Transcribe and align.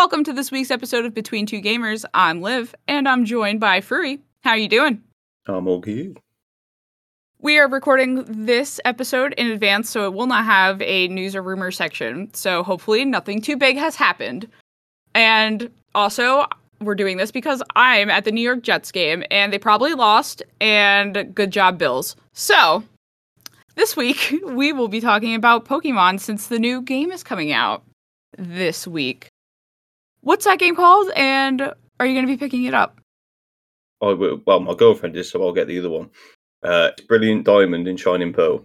Welcome 0.00 0.24
to 0.24 0.32
this 0.32 0.50
week's 0.50 0.70
episode 0.70 1.04
of 1.04 1.12
Between 1.12 1.44
Two 1.44 1.60
Gamers. 1.60 2.06
I'm 2.14 2.40
Liv, 2.40 2.74
and 2.88 3.06
I'm 3.06 3.26
joined 3.26 3.60
by 3.60 3.82
Fruri. 3.82 4.18
How 4.40 4.52
are 4.52 4.56
you 4.56 4.66
doing? 4.66 5.02
I'm 5.46 5.80
good. 5.82 6.18
We 7.38 7.58
are 7.58 7.68
recording 7.68 8.24
this 8.26 8.80
episode 8.86 9.34
in 9.34 9.48
advance, 9.48 9.90
so 9.90 10.06
it 10.06 10.14
will 10.14 10.26
not 10.26 10.46
have 10.46 10.80
a 10.80 11.08
news 11.08 11.36
or 11.36 11.42
rumor 11.42 11.70
section. 11.70 12.32
So 12.32 12.62
hopefully, 12.62 13.04
nothing 13.04 13.42
too 13.42 13.58
big 13.58 13.76
has 13.76 13.94
happened. 13.94 14.48
And 15.14 15.70
also, 15.94 16.46
we're 16.80 16.94
doing 16.94 17.18
this 17.18 17.30
because 17.30 17.62
I'm 17.76 18.08
at 18.08 18.24
the 18.24 18.32
New 18.32 18.40
York 18.40 18.62
Jets 18.62 18.90
game, 18.90 19.22
and 19.30 19.52
they 19.52 19.58
probably 19.58 19.92
lost. 19.92 20.42
And 20.62 21.30
good 21.34 21.50
job, 21.50 21.76
Bills. 21.76 22.16
So 22.32 22.82
this 23.74 23.98
week 23.98 24.34
we 24.46 24.72
will 24.72 24.88
be 24.88 25.02
talking 25.02 25.34
about 25.34 25.66
Pokemon 25.66 26.20
since 26.20 26.46
the 26.46 26.58
new 26.58 26.80
game 26.80 27.12
is 27.12 27.22
coming 27.22 27.52
out 27.52 27.82
this 28.38 28.86
week. 28.86 29.28
What's 30.22 30.44
that 30.44 30.58
game 30.58 30.76
called? 30.76 31.10
And 31.16 31.60
are 31.98 32.06
you 32.06 32.14
going 32.14 32.26
to 32.26 32.32
be 32.32 32.36
picking 32.36 32.64
it 32.64 32.74
up? 32.74 33.00
I 34.02 34.12
will, 34.12 34.40
well, 34.46 34.60
my 34.60 34.74
girlfriend 34.74 35.16
is, 35.16 35.30
so 35.30 35.42
I'll 35.42 35.52
get 35.52 35.66
the 35.66 35.78
other 35.78 35.90
one. 35.90 36.10
Uh, 36.62 36.90
it's 36.92 37.06
Brilliant 37.06 37.44
Diamond 37.44 37.88
and 37.88 37.98
Shining 37.98 38.32
Pearl. 38.32 38.64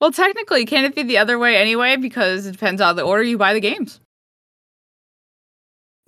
Well, 0.00 0.12
technically, 0.12 0.64
can 0.64 0.84
it 0.84 0.94
be 0.94 1.02
the 1.02 1.18
other 1.18 1.38
way 1.38 1.56
anyway? 1.56 1.96
Because 1.96 2.46
it 2.46 2.52
depends 2.52 2.80
on 2.80 2.96
the 2.96 3.02
order 3.02 3.22
you 3.22 3.36
buy 3.36 3.52
the 3.52 3.60
games. 3.60 4.00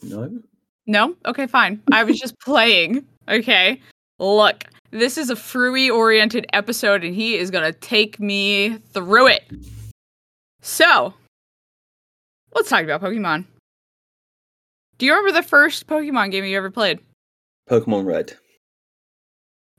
No. 0.02 0.40
No? 0.86 1.14
Okay, 1.26 1.46
fine. 1.46 1.82
I 1.92 2.04
was 2.04 2.18
just 2.18 2.38
playing. 2.44 3.04
Okay. 3.28 3.80
Look, 4.18 4.64
this 4.90 5.18
is 5.18 5.30
a 5.30 5.34
Frui 5.34 5.94
oriented 5.94 6.46
episode, 6.52 7.04
and 7.04 7.14
he 7.14 7.36
is 7.36 7.50
going 7.50 7.64
to 7.64 7.78
take 7.78 8.18
me 8.18 8.78
through 8.92 9.28
it. 9.28 9.44
So, 10.62 11.12
let's 12.54 12.70
talk 12.70 12.84
about 12.84 13.02
Pokemon. 13.02 13.46
Do 15.02 15.06
you 15.06 15.16
remember 15.16 15.32
the 15.32 15.48
first 15.48 15.88
Pokemon 15.88 16.30
game 16.30 16.44
you 16.44 16.56
ever 16.56 16.70
played? 16.70 17.00
Pokemon 17.68 18.06
Red. 18.06 18.34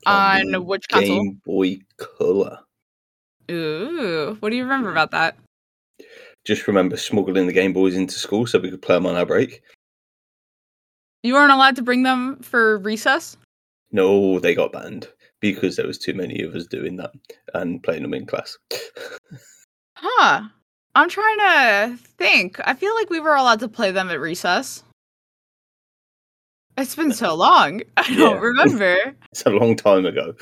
On 0.06 0.52
the 0.52 0.62
which 0.62 0.90
console? 0.90 1.24
Game 1.24 1.42
Boy 1.46 1.78
Color. 1.96 2.60
Ooh, 3.50 4.36
what 4.42 4.50
do 4.50 4.58
you 4.58 4.64
remember 4.64 4.92
about 4.92 5.12
that? 5.12 5.38
Just 6.44 6.68
remember 6.68 6.98
smuggling 6.98 7.48
the 7.48 7.54
Game 7.54 7.72
Boys 7.72 7.96
into 7.96 8.16
school 8.16 8.46
so 8.46 8.60
we 8.60 8.70
could 8.70 8.82
play 8.82 8.96
them 8.96 9.06
on 9.06 9.16
our 9.16 9.26
break. 9.26 9.62
You 11.24 11.36
weren't 11.36 11.54
allowed 11.54 11.78
to 11.78 11.84
bring 11.84 12.04
them 12.04 12.40
for 12.42 12.80
recess? 12.80 13.38
No, 13.94 14.40
they 14.40 14.54
got 14.54 14.74
banned 14.74 15.08
because 15.40 15.78
there 15.78 15.88
was 15.88 15.98
too 15.98 16.16
many 16.16 16.42
of 16.42 16.54
us 16.54 16.68
doing 16.68 16.98
that 16.98 17.12
and 17.54 17.82
playing 17.82 18.02
them 18.02 18.14
in 18.14 18.26
class. 18.26 18.58
Huh. 19.96 20.42
I'm 20.96 21.08
trying 21.08 21.38
to 21.38 21.98
think. 22.18 22.60
I 22.66 22.74
feel 22.74 22.94
like 22.94 23.10
we 23.10 23.22
were 23.22 23.36
allowed 23.36 23.62
to 23.62 23.70
play 23.70 23.92
them 23.92 24.10
at 24.10 24.20
recess. 24.20 24.84
It's 26.78 26.96
been 26.96 27.14
so 27.14 27.36
long. 27.36 27.82
I 27.98 28.16
don't 28.16 28.42
remember. 28.42 29.16
it's 29.32 29.46
a 29.46 29.50
long 29.50 29.76
time 29.76 30.06
ago. 30.06 30.36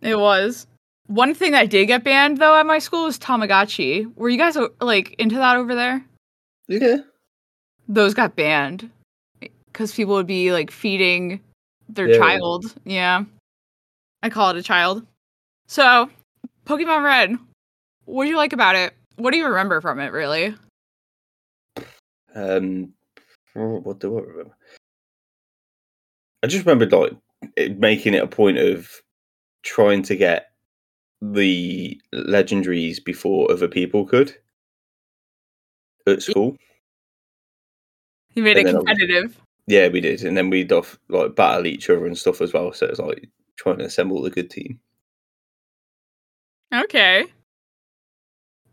It 0.00 0.18
was. 0.18 0.66
One 1.06 1.34
thing 1.34 1.52
that 1.52 1.68
did 1.70 1.86
get 1.86 2.04
banned 2.04 2.38
though 2.38 2.56
at 2.58 2.66
my 2.66 2.78
school 2.78 3.04
was 3.04 3.18
Tamagotchi. 3.18 4.14
Were 4.16 4.28
you 4.28 4.38
guys 4.38 4.56
like 4.80 5.14
into 5.18 5.36
that 5.36 5.56
over 5.56 5.74
there? 5.74 6.04
Yeah. 6.68 6.98
Those 7.88 8.14
got 8.14 8.36
banned 8.36 8.90
because 9.66 9.92
people 9.92 10.14
would 10.14 10.26
be 10.26 10.52
like 10.52 10.70
feeding 10.70 11.40
their 11.88 12.08
Yeah. 12.08 12.18
child. 12.18 12.74
Yeah, 12.84 13.24
I 14.22 14.30
call 14.30 14.50
it 14.50 14.56
a 14.56 14.62
child. 14.62 15.06
So, 15.66 16.08
Pokemon 16.64 17.04
Red. 17.04 17.36
What 18.06 18.24
do 18.24 18.30
you 18.30 18.36
like 18.36 18.52
about 18.54 18.76
it? 18.76 18.94
What 19.16 19.32
do 19.32 19.38
you 19.38 19.46
remember 19.46 19.80
from 19.80 20.00
it, 20.00 20.12
really? 20.12 20.54
Um, 22.34 22.92
what 23.54 23.98
do 24.00 24.18
I 24.18 24.22
remember? 24.22 24.56
I 26.44 26.46
just 26.46 26.66
remembered 26.66 26.92
like 26.92 27.12
it, 27.56 27.78
making 27.78 28.12
it 28.14 28.22
a 28.22 28.26
point 28.26 28.58
of 28.58 28.90
trying 29.62 30.02
to 30.04 30.14
get 30.14 30.50
the 31.22 31.98
legendaries 32.14 33.02
before 33.02 33.50
other 33.50 33.66
people 33.66 34.04
could 34.04 34.36
at 36.06 36.22
school. 36.22 36.56
You 38.34 38.42
made 38.42 38.58
it 38.58 38.66
And 38.66 38.68
I 38.68 38.72
was- 38.74 38.84
competitive. 38.84 39.40
Yeah, 39.66 39.88
we 39.88 40.02
did, 40.02 40.22
and 40.22 40.36
then 40.36 40.50
we'd 40.50 40.70
off 40.72 40.98
like 41.08 41.34
battle 41.34 41.66
each 41.66 41.88
other 41.88 42.04
and 42.04 42.18
stuff 42.18 42.42
as 42.42 42.52
well. 42.52 42.74
So 42.74 42.84
it's 42.86 42.98
like 42.98 43.30
trying 43.56 43.78
to 43.78 43.84
assemble 43.86 44.20
the 44.20 44.28
good 44.30 44.50
team. 44.50 44.78
Okay. 46.74 47.24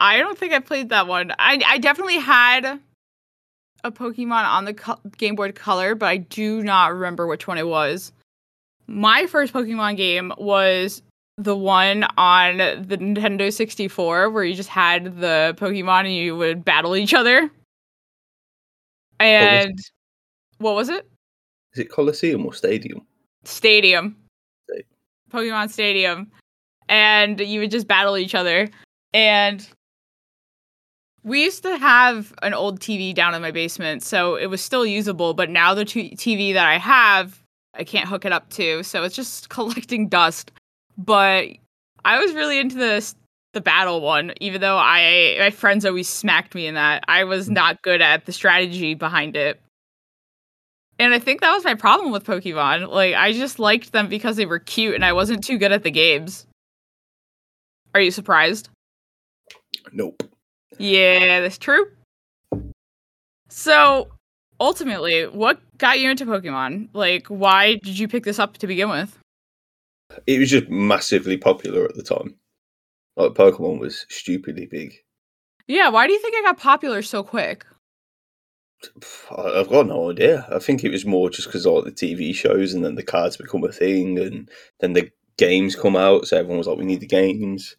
I 0.01 0.17
don't 0.17 0.37
think 0.37 0.51
I 0.51 0.59
played 0.59 0.89
that 0.89 1.07
one. 1.07 1.31
I 1.39 1.61
I 1.65 1.77
definitely 1.77 2.17
had 2.17 2.81
a 3.83 3.91
Pokemon 3.91 4.43
on 4.45 4.65
the 4.65 4.73
co- 4.73 4.99
Game 5.17 5.35
Boy 5.35 5.51
Color, 5.51 5.95
but 5.95 6.07
I 6.07 6.17
do 6.17 6.63
not 6.63 6.93
remember 6.93 7.27
which 7.27 7.47
one 7.47 7.57
it 7.57 7.67
was. 7.67 8.11
My 8.87 9.25
first 9.27 9.53
Pokemon 9.53 9.97
game 9.97 10.33
was 10.37 11.01
the 11.37 11.55
one 11.55 12.03
on 12.17 12.57
the 12.57 12.97
Nintendo 12.97 13.51
64 13.51 14.29
where 14.29 14.43
you 14.43 14.53
just 14.53 14.69
had 14.69 15.19
the 15.19 15.55
Pokemon 15.57 16.01
and 16.01 16.15
you 16.15 16.35
would 16.35 16.63
battle 16.63 16.95
each 16.95 17.13
other. 17.13 17.49
And 19.19 19.77
what 20.57 20.75
was 20.75 20.89
it? 20.89 21.07
Is 21.73 21.79
it 21.79 21.89
Colosseum 21.89 22.45
or 22.45 22.53
Stadium? 22.53 23.05
Stadium. 23.43 24.15
Sta- 24.69 24.83
Pokemon 25.31 25.69
Stadium. 25.69 26.29
And 26.89 27.39
you 27.39 27.61
would 27.61 27.71
just 27.71 27.87
battle 27.87 28.17
each 28.17 28.35
other. 28.35 28.67
And 29.13 29.67
we 31.23 31.43
used 31.43 31.63
to 31.63 31.77
have 31.77 32.33
an 32.41 32.53
old 32.53 32.79
TV 32.79 33.13
down 33.13 33.35
in 33.35 33.41
my 33.41 33.51
basement, 33.51 34.03
so 34.03 34.35
it 34.35 34.47
was 34.47 34.61
still 34.61 34.85
usable, 34.85 35.33
but 35.33 35.49
now 35.49 35.73
the 35.73 35.85
t- 35.85 36.15
TV 36.15 36.53
that 36.53 36.65
I 36.65 36.77
have, 36.77 37.41
I 37.75 37.83
can't 37.83 38.07
hook 38.07 38.25
it 38.25 38.31
up 38.31 38.49
to, 38.51 38.83
so 38.83 39.03
it's 39.03 39.15
just 39.15 39.49
collecting 39.49 40.07
dust. 40.07 40.51
But 40.97 41.49
I 42.03 42.19
was 42.19 42.33
really 42.33 42.59
into 42.59 42.75
this 42.75 43.15
the 43.53 43.61
battle 43.61 44.01
one, 44.01 44.33
even 44.39 44.61
though 44.61 44.77
I 44.77 45.35
my 45.39 45.49
friends 45.49 45.85
always 45.85 46.07
smacked 46.07 46.55
me 46.55 46.67
in 46.67 46.75
that. 46.75 47.03
I 47.07 47.25
was 47.25 47.49
not 47.49 47.81
good 47.81 48.01
at 48.01 48.25
the 48.25 48.31
strategy 48.31 48.93
behind 48.93 49.35
it. 49.35 49.59
And 50.99 51.13
I 51.13 51.19
think 51.19 51.41
that 51.41 51.51
was 51.53 51.65
my 51.65 51.73
problem 51.73 52.11
with 52.11 52.23
Pokemon. 52.23 52.89
Like 52.89 53.15
I 53.15 53.33
just 53.33 53.59
liked 53.59 53.91
them 53.91 54.07
because 54.07 54.37
they 54.37 54.45
were 54.45 54.59
cute 54.59 54.95
and 54.95 55.03
I 55.03 55.13
wasn't 55.13 55.43
too 55.43 55.57
good 55.57 55.71
at 55.71 55.83
the 55.83 55.91
games. 55.91 56.45
Are 57.93 58.01
you 58.01 58.11
surprised? 58.11 58.69
Nope. 59.91 60.30
Yeah, 60.81 61.41
that's 61.41 61.59
true. 61.59 61.85
So, 63.49 64.09
ultimately, 64.59 65.27
what 65.27 65.59
got 65.77 65.99
you 65.99 66.09
into 66.09 66.25
Pokemon? 66.25 66.89
Like 66.93 67.27
why 67.27 67.75
did 67.75 67.99
you 67.99 68.07
pick 68.07 68.23
this 68.23 68.39
up 68.39 68.57
to 68.57 68.67
begin 68.67 68.89
with? 68.89 69.17
It 70.25 70.39
was 70.39 70.49
just 70.49 70.69
massively 70.69 71.37
popular 71.37 71.85
at 71.85 71.95
the 71.95 72.03
time. 72.03 72.35
Like 73.15 73.33
Pokemon 73.33 73.79
was 73.79 74.05
stupidly 74.09 74.65
big. 74.65 74.95
Yeah, 75.67 75.89
why 75.89 76.07
do 76.07 76.13
you 76.13 76.19
think 76.19 76.33
it 76.35 76.43
got 76.43 76.57
popular 76.57 77.01
so 77.01 77.23
quick? 77.23 77.65
I've 79.37 79.69
got 79.69 79.85
no 79.85 80.09
idea. 80.09 80.47
I 80.51 80.57
think 80.57 80.83
it 80.83 80.89
was 80.89 81.05
more 81.05 81.29
just 81.29 81.47
because 81.47 81.67
like 81.67 81.83
the 81.83 81.91
TV 81.91 82.33
shows 82.33 82.73
and 82.73 82.83
then 82.83 82.95
the 82.95 83.03
cards 83.03 83.37
become 83.37 83.63
a 83.63 83.71
thing 83.71 84.17
and 84.17 84.49
then 84.79 84.93
the 84.93 85.11
games 85.37 85.75
come 85.75 85.95
out, 85.95 86.27
so 86.27 86.37
everyone 86.37 86.57
was 86.57 86.67
like, 86.67 86.79
"We 86.79 86.85
need 86.85 86.99
the 86.99 87.05
games." 87.05 87.75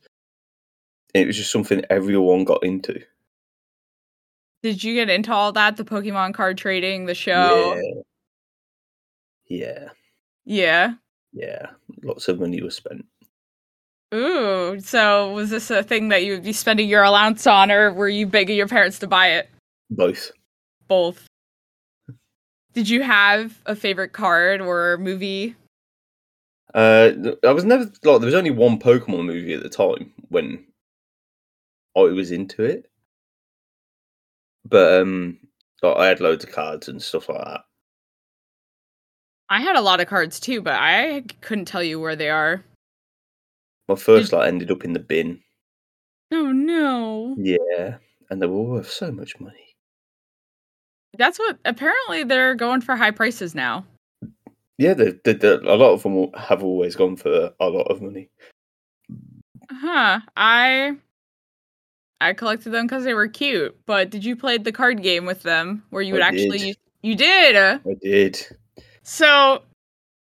It 1.15 1.27
was 1.27 1.37
just 1.37 1.53
something 1.53 1.83
everyone 1.91 2.45
got 2.45 2.65
into. 2.65 3.01
Did 4.63 4.83
you 4.83 4.95
get 4.95 5.11
into 5.11 5.33
all 5.33 5.53
that? 5.53 5.77
The 5.77 5.85
Pokemon 5.85 6.35
card 6.35 6.57
trading, 6.57 7.07
the 7.07 7.15
show? 7.15 7.81
Yeah, 9.49 9.89
Yeah. 10.45 10.95
yeah. 11.33 11.67
Lots 12.03 12.29
of 12.29 12.41
money 12.41 12.63
was 12.63 12.77
spent. 12.77 13.05
Ooh, 14.15 14.79
so 14.81 15.33
was 15.33 15.51
this 15.51 15.71
a 15.71 15.83
thing 15.83 16.09
that 16.11 16.25
you 16.25 16.33
would 16.33 16.45
be 16.45 16.53
spending 16.53 16.89
your 16.89 17.03
allowance 17.03 17.47
on, 17.47 17.71
or 17.71 17.93
were 17.93 18.09
you 18.09 18.27
begging 18.27 18.57
your 18.57 18.69
parents 18.69 18.99
to 19.01 19.07
buy 19.07 19.29
it? 19.29 19.49
Both. 19.91 20.33
Both. 20.87 21.27
Did 22.75 22.89
you 22.89 23.03
have 23.03 23.61
a 23.67 23.75
favorite 23.75 24.13
card 24.13 24.61
or 24.61 24.97
movie? 24.99 25.57
Uh, 26.75 27.11
I 27.45 27.53
was 27.53 27.65
never 27.65 27.85
like 27.85 28.01
there 28.03 28.19
was 28.21 28.35
only 28.35 28.51
one 28.51 28.79
Pokemon 28.79 29.27
movie 29.27 29.53
at 29.55 29.63
the 29.63 29.69
time 29.69 30.13
when 30.29 30.65
I 31.97 32.01
was 32.01 32.31
into 32.31 32.63
it, 32.65 32.91
but 34.65 35.03
um, 35.03 35.39
like, 35.83 35.97
I 35.97 36.07
had 36.07 36.21
loads 36.21 36.45
of 36.45 36.53
cards 36.53 36.89
and 36.89 37.03
stuff 37.03 37.29
like 37.29 37.45
that. 37.45 37.65
I 39.49 39.61
had 39.61 39.77
a 39.77 39.81
lot 39.83 40.01
of 40.01 40.07
cards 40.09 40.41
too, 40.41 40.63
but 40.63 40.75
I 40.75 41.25
couldn't 41.43 41.67
tell 41.67 41.83
you 41.83 42.01
where 42.01 42.17
they 42.17 42.31
are. 42.31 42.65
My 43.89 43.97
first 43.97 44.33
lot 44.33 44.47
ended 44.47 44.71
up 44.71 44.85
in 44.85 44.95
the 44.95 44.99
bin. 45.01 45.41
Oh 46.33 46.51
no. 46.51 47.37
Yeah, 47.39 47.97
and 48.31 48.41
they 48.41 48.47
were 48.47 48.63
worth 48.63 48.91
so 48.91 49.13
much 49.13 49.39
money. 49.39 49.75
That's 51.19 51.39
what 51.39 51.59
apparently 51.67 52.25
they're 52.25 52.55
going 52.55 52.81
for 52.81 52.97
high 52.97 53.11
prices 53.11 53.55
now. 53.55 53.85
Yeah, 54.79 54.95
they, 54.95 55.13
they, 55.25 55.35
they- 55.35 55.49
a 55.49 55.77
lot 55.77 55.93
of 55.93 56.03
them 56.03 56.33
have 56.35 56.63
always 56.63 56.97
gone 56.97 57.17
for 57.17 57.51
a 57.61 57.69
lot 57.69 57.89
of 57.91 58.01
money. 58.01 58.31
Huh. 59.71 60.21
I 60.37 60.97
I 62.23 62.33
collected 62.33 62.71
them 62.71 62.87
because 62.87 63.05
they 63.05 63.15
were 63.15 63.29
cute. 63.29 63.77
But 63.87 64.11
did 64.11 64.25
you 64.25 64.37
play 64.37 64.59
the 64.59 64.73
card 64.73 65.03
game 65.03 65.25
with 65.25 65.43
them 65.43 65.83
where 65.91 66.03
you 66.03 66.15
would 66.15 66.23
I 66.23 66.29
actually? 66.29 66.59
did. 66.59 66.77
You 67.03 67.15
did. 67.17 67.57
I 67.57 67.81
did. 68.01 68.47
So, 69.03 69.63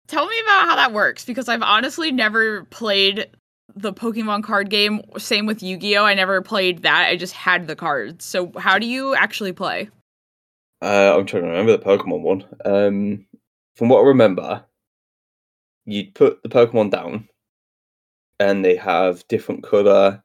tell 0.07 0.27
me 0.27 0.35
about 0.45 0.69
how 0.69 0.77
that 0.77 0.93
works 0.93 1.25
because 1.25 1.49
I've 1.49 1.63
honestly 1.63 2.13
never 2.13 2.65
played 2.65 3.29
the 3.75 3.93
Pokemon 3.93 4.45
card 4.45 4.71
game. 4.71 5.03
Same 5.19 5.47
with 5.47 5.63
Yu 5.63 5.77
Gi 5.77 5.97
Oh! 5.97 6.05
I 6.05 6.15
never 6.15 6.43
played 6.43 6.83
that. 6.83 7.09
I 7.09 7.17
just 7.17 7.35
had 7.35 7.67
the 7.67 7.77
cards. 7.77 8.25
So, 8.25 8.53
how 8.57 8.79
do 8.79 8.87
you 8.87 9.15
actually 9.15 9.53
play? 9.53 9.89
Uh, 10.83 11.15
I'm 11.17 11.27
trying 11.27 11.43
to 11.43 11.49
remember 11.49 11.77
the 11.77 11.85
Pokemon 11.85 12.23
one. 12.23 12.45
Um, 12.65 13.27
from 13.75 13.89
what 13.89 14.01
I 14.01 14.09
remember, 14.09 14.65
you'd 15.85 16.15
put 16.15 16.43
the 16.43 16.49
Pokemon 16.49 16.91
down, 16.91 17.29
and 18.39 18.65
they 18.65 18.77
have 18.77 19.27
different 19.29 19.63
color, 19.63 20.23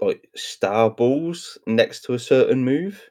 like 0.00 0.28
star 0.36 0.90
balls 0.90 1.58
next 1.66 2.02
to 2.02 2.14
a 2.14 2.18
certain 2.18 2.64
move, 2.64 3.10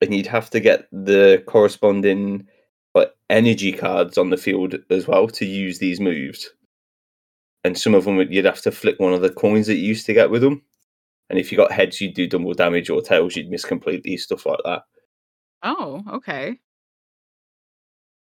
and 0.00 0.14
you'd 0.14 0.26
have 0.26 0.50
to 0.50 0.60
get 0.60 0.88
the 0.92 1.42
corresponding 1.46 2.46
like 2.94 3.12
energy 3.30 3.72
cards 3.72 4.18
on 4.18 4.30
the 4.30 4.36
field 4.36 4.76
as 4.90 5.06
well 5.08 5.28
to 5.28 5.44
use 5.46 5.78
these 5.78 6.00
moves. 6.00 6.50
And 7.64 7.78
some 7.78 7.94
of 7.94 8.04
them 8.04 8.20
you'd 8.30 8.44
have 8.44 8.60
to 8.62 8.70
flick 8.70 9.00
one 9.00 9.14
of 9.14 9.22
the 9.22 9.30
coins 9.30 9.66
that 9.66 9.76
you 9.76 9.88
used 9.88 10.06
to 10.06 10.14
get 10.14 10.30
with 10.30 10.42
them. 10.42 10.62
And 11.30 11.38
if 11.38 11.50
you 11.50 11.58
got 11.58 11.72
heads, 11.72 12.00
you'd 12.00 12.14
do 12.14 12.26
double 12.26 12.52
damage, 12.54 12.90
or 12.90 13.00
tails, 13.00 13.36
you'd 13.36 13.50
miss 13.50 13.64
completely, 13.64 14.16
stuff 14.18 14.46
like 14.46 14.60
that. 14.64 14.82
Oh, 15.62 16.02
okay. 16.14 16.60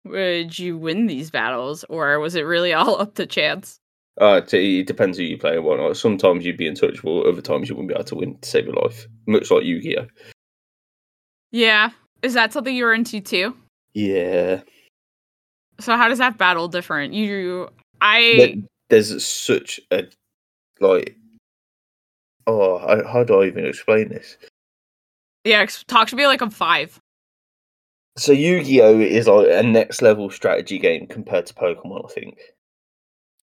Would 0.06 0.58
you 0.60 0.78
win 0.78 1.08
these 1.08 1.30
battles, 1.30 1.84
or 1.90 2.18
was 2.20 2.36
it 2.36 2.44
really 2.44 2.72
all 2.74 3.02
up 3.02 3.16
to 3.16 3.26
chance? 3.26 3.80
Uh, 4.22 4.42
it, 4.46 4.54
it 4.54 4.88
depends 4.88 5.18
who 5.18 5.24
you 5.24 5.38
play 5.38 5.56
and 5.56 5.66
whatnot. 5.66 5.98
Sometimes 5.98 6.46
you'd 6.46 6.58
be 6.58 6.68
untouchable, 6.68 7.28
other 7.28 7.42
times 7.42 7.68
you 7.70 7.76
wouldn't 7.76 7.90
be 7.90 7.96
able 7.96 8.04
to 8.06 8.16
win 8.16 8.38
to 8.38 8.48
save 8.50 8.66
your 8.66 8.76
life. 8.76 9.08
Much 9.28 9.50
like 9.50 9.64
Yu 9.64 9.82
Gi 9.82 9.98
Oh! 9.98 10.08
Yeah. 11.52 11.90
Is 12.22 12.34
that 12.36 12.54
something 12.54 12.76
you 12.76 12.86
were 12.86 12.94
into 12.94 13.20
too? 13.22 13.56
Yeah. 13.94 14.62
So 15.80 15.98
how 15.98 16.08
does 16.08 16.20
that 16.20 16.38
battle 16.38 16.68
different? 16.68 17.14
You, 17.14 17.70
I, 18.02 18.64
There's 18.90 19.26
such 19.26 19.80
a, 19.92 20.04
like, 20.80 21.18
oh, 22.48 22.78
I, 22.78 23.12
how 23.12 23.24
do 23.24 23.42
I 23.42 23.48
even 23.48 23.66
explain 23.66 24.10
this? 24.10 24.38
yeah, 25.44 25.58
ex- 25.60 25.84
talk 25.84 26.08
to 26.10 26.16
me 26.16 26.26
like 26.28 26.42
I'm 26.42 26.50
five. 26.52 27.00
So 28.18 28.32
Yu 28.32 28.64
Gi 28.64 28.82
Oh! 28.82 29.00
is 29.00 29.28
like 29.28 29.48
a 29.50 29.64
next 29.64 30.02
level 30.04 30.30
strategy 30.30 30.78
game 30.78 31.08
compared 31.08 31.48
to 31.48 31.54
Pokemon, 31.56 32.06
I 32.06 32.14
think. 32.14 32.38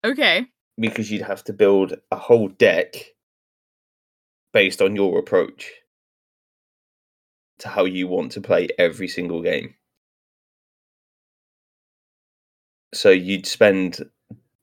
Okay. 0.05 0.47
Because 0.79 1.11
you'd 1.11 1.23
have 1.23 1.45
to 1.45 1.53
build 1.53 1.95
a 2.11 2.17
whole 2.17 2.49
deck 2.49 2.97
based 4.53 4.81
on 4.81 4.97
your 4.97 5.19
approach 5.19 5.71
to 7.59 7.69
how 7.69 7.85
you 7.85 8.09
want 8.09 8.33
to 8.33 8.41
play 8.41 8.69
every 8.79 9.09
single 9.09 9.43
game. 9.43 9.75
So 12.93 13.11
you'd 13.11 13.47
spend 13.47 14.11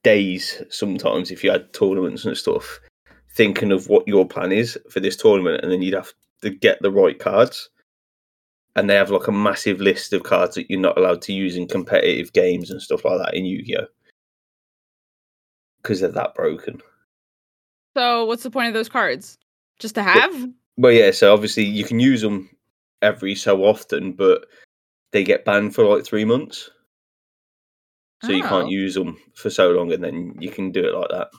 days 0.04 0.62
sometimes 0.69 1.31
if 1.31 1.44
you 1.44 1.51
had 1.51 1.74
tournaments 1.74 2.25
and 2.25 2.38
stuff 2.38 2.80
thinking 3.33 3.71
of 3.71 3.89
what 3.89 4.07
your 4.07 4.27
plan 4.27 4.51
is 4.51 4.77
for 4.89 5.00
this 5.00 5.18
tournament 5.18 5.62
and 5.62 5.71
then 5.71 5.81
you'd 5.81 5.94
have 5.94 6.13
to 6.42 6.50
get 6.50 6.81
the 6.81 6.92
right 6.92 7.19
cards 7.19 7.69
and 8.75 8.89
they 8.89 8.95
have 8.95 9.09
like 9.09 9.27
a 9.27 9.31
massive 9.31 9.81
list 9.81 10.13
of 10.13 10.24
cards 10.24 10.56
that 10.56 10.69
you're 10.69 10.80
not 10.80 10.98
allowed 10.98 11.21
to 11.24 11.33
use 11.33 11.56
in 11.57 11.68
competitive 11.68 12.31
games 12.31 12.69
and 12.71 12.81
stuff 12.81 13.04
like 13.04 13.18
that 13.18 13.33
in 13.33 13.45
Yu-Gi-Oh 13.45 13.88
because 15.82 16.00
they're 16.02 16.12
that 16.12 16.36
broken. 16.36 16.82
So 17.96 18.26
what's 18.26 18.44
the 18.44 18.52
point 18.52 18.68
of 18.68 18.74
those 18.74 18.90
cards? 18.90 19.38
Just 19.80 19.96
to 19.96 20.04
have? 20.04 20.50
Well, 20.78 20.92
yeah. 20.92 21.12
So 21.12 21.34
obviously 21.34 21.64
you 21.64 21.84
can 21.84 22.00
use 22.00 22.22
them 22.22 22.50
every 23.02 23.36
so 23.36 23.64
often, 23.64 24.14
but 24.14 24.46
they 25.12 25.24
get 25.24 25.46
banned 25.46 25.74
for 25.74 25.84
like 25.86 26.06
three 26.06 26.26
months. 26.26 26.70
So 28.24 28.32
you 28.32 28.44
Oh. 28.44 28.48
can't 28.50 28.70
use 28.70 28.96
them 28.96 29.18
for 29.36 29.50
so 29.50 29.70
long, 29.72 29.92
and 29.94 30.04
then 30.04 30.36
you 30.40 30.50
can 30.50 30.72
do 30.72 30.84
it 30.88 30.94
like 30.96 31.10
that. 31.10 31.30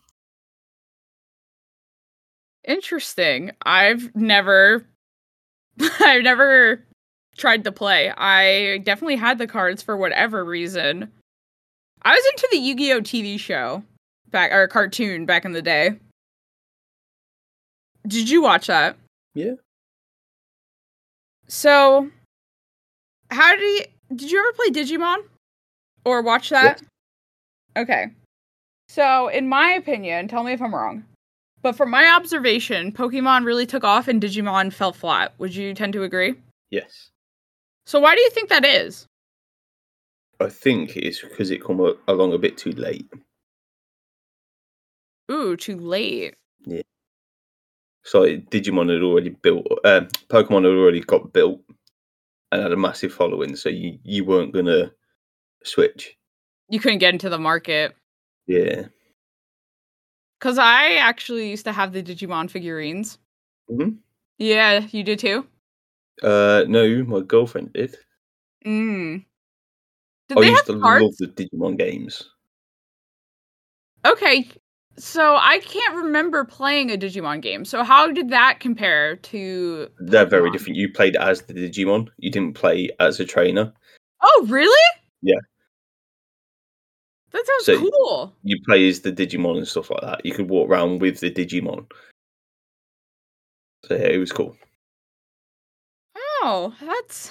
Interesting. 2.65 3.53
I've 3.63 4.15
never 4.15 4.87
I've 6.01 6.23
never 6.23 6.85
tried 7.37 7.65
to 7.65 7.73
play. 7.73 8.11
I 8.17 8.79
definitely 8.79 9.17
had 9.17 9.39
the 9.39 9.47
cards 9.47 9.83
for 9.83 9.97
whatever 9.97 10.45
reason. 10.45 11.11
I 12.03 12.15
was 12.15 12.25
into 12.33 12.49
the 12.53 12.59
Yu-Gi-Oh 12.59 13.01
TV 13.01 13.39
show 13.39 13.83
back 14.31 14.53
or 14.53 14.67
cartoon 14.69 15.27
back 15.27 15.45
in 15.45 15.53
the 15.53 15.63
day. 15.63 15.99
Did 18.07 18.31
you 18.31 18.43
watch 18.43 18.67
that? 18.69 18.97
Yeah. 19.35 19.55
So 21.47 22.11
how 23.31 23.55
did 23.57 23.63
you 23.63 23.85
did 24.17 24.31
you 24.31 24.39
ever 24.39 24.53
play 24.53 24.71
Digimon? 24.83 25.19
Or 26.05 26.23
watch 26.23 26.51
that? 26.51 26.81
Okay. 27.77 28.07
So 28.89 29.29
in 29.29 29.49
my 29.49 29.73
opinion, 29.73 30.29
tell 30.29 30.43
me 30.45 30.53
if 30.53 30.63
I'm 30.63 30.75
wrong. 30.75 31.05
But 31.61 31.77
from 31.77 31.91
my 31.91 32.07
observation, 32.07 32.93
Pokemon 32.93 33.45
really 33.45 33.67
took 33.67 33.85
off 33.85 34.09
and 34.09 34.23
Digimon 34.23 34.73
fell 34.73 34.93
flat. 34.93 35.35
Would 35.39 35.55
you 35.55 35.75
tend 35.75 35.93
to 35.95 36.05
agree? 36.05 36.35
Yes, 36.71 37.11
So 37.87 37.99
why 37.99 38.15
do 38.15 38.21
you 38.21 38.31
think 38.31 38.49
that 38.51 38.65
is? 38.65 39.07
I 40.39 40.49
think 40.49 40.97
it's 40.97 41.21
because 41.21 41.51
it 41.51 41.65
come 41.65 41.81
along 42.07 42.33
a 42.33 42.39
bit 42.39 42.57
too 42.59 42.73
late. 42.73 43.11
Ooh, 45.31 45.57
too 45.57 45.77
late. 45.79 46.35
Yeah. 46.65 46.83
So 48.05 48.23
Digimon 48.25 48.91
had 48.93 49.03
already 49.03 49.31
built, 49.31 49.67
uh, 49.85 50.03
Pokemon 50.29 50.65
had 50.65 50.73
already 50.73 51.01
got 51.01 51.33
built 51.33 51.61
and 52.53 52.63
had 52.63 52.73
a 52.73 52.77
massive 52.77 53.13
following, 53.13 53.55
so 53.57 53.69
you 53.69 53.99
you 54.05 54.25
weren't 54.25 54.53
gonna 54.55 54.93
switch. 55.65 56.17
You 56.71 56.81
couldn't 56.81 56.99
get 56.99 57.13
into 57.13 57.29
the 57.29 57.39
market. 57.39 57.95
Yeah. 58.47 58.87
Cause 60.41 60.57
I 60.57 60.95
actually 60.95 61.51
used 61.51 61.65
to 61.65 61.73
have 61.73 61.93
the 61.93 62.03
Digimon 62.03 62.49
figurines. 62.51 63.19
Mhm. 63.71 63.99
Yeah, 64.39 64.87
you 64.93 65.03
did 65.03 65.19
too? 65.19 65.47
Uh, 66.23 66.65
no, 66.69 67.05
my 67.05 67.21
girlfriend 67.21 67.73
did. 67.73 67.97
Mm. 68.65 69.25
Did 70.29 70.39
I 70.39 70.41
they 70.41 70.51
used 70.51 70.67
have 70.69 70.77
to 70.77 70.81
cards? 70.81 71.03
love 71.05 71.17
the 71.19 71.27
Digimon 71.27 71.77
games. 71.77 72.31
Okay, 74.05 74.49
so 74.99 75.37
I 75.37 75.61
can't 75.61 75.95
remember 75.97 76.45
playing 76.45 76.91
a 76.91 76.97
Digimon 76.97 77.41
game. 77.41 77.65
So 77.65 77.83
how 77.83 78.11
did 78.11 78.29
that 78.31 78.61
compare 78.61 79.17
to? 79.17 79.89
They're 80.01 80.27
very 80.27 80.51
different. 80.51 80.77
You 80.77 80.93
played 80.93 81.17
as 81.17 81.43
the 81.43 81.55
Digimon. 81.55 82.09
You 82.19 82.31
didn't 82.31 82.55
play 82.55 82.91
as 83.01 83.21
a 83.21 83.25
trainer. 83.25 83.73
Oh, 84.23 84.47
really? 84.49 84.77
Yeah. 85.23 85.39
That 87.33 87.45
sounds 87.47 87.65
So- 87.67 87.91
cool. 87.91 88.35
You 88.43 88.57
play 88.67 88.89
as 88.89 89.01
the 89.01 89.13
Digimon 89.13 89.59
and 89.59 89.69
stuff 89.69 89.91
like 89.91 90.01
that. 90.03 90.25
You 90.27 90.33
could 90.33 90.49
walk 90.49 90.69
around 90.71 91.01
with 91.01 91.21
the 91.21 91.31
Digimon. 91.31 91.91
So 93.85 93.95
yeah, 93.95 94.09
it 94.09 94.19
was 94.19 94.33
cool. 94.33 94.57
Oh, 96.43 96.75
that's. 96.81 97.31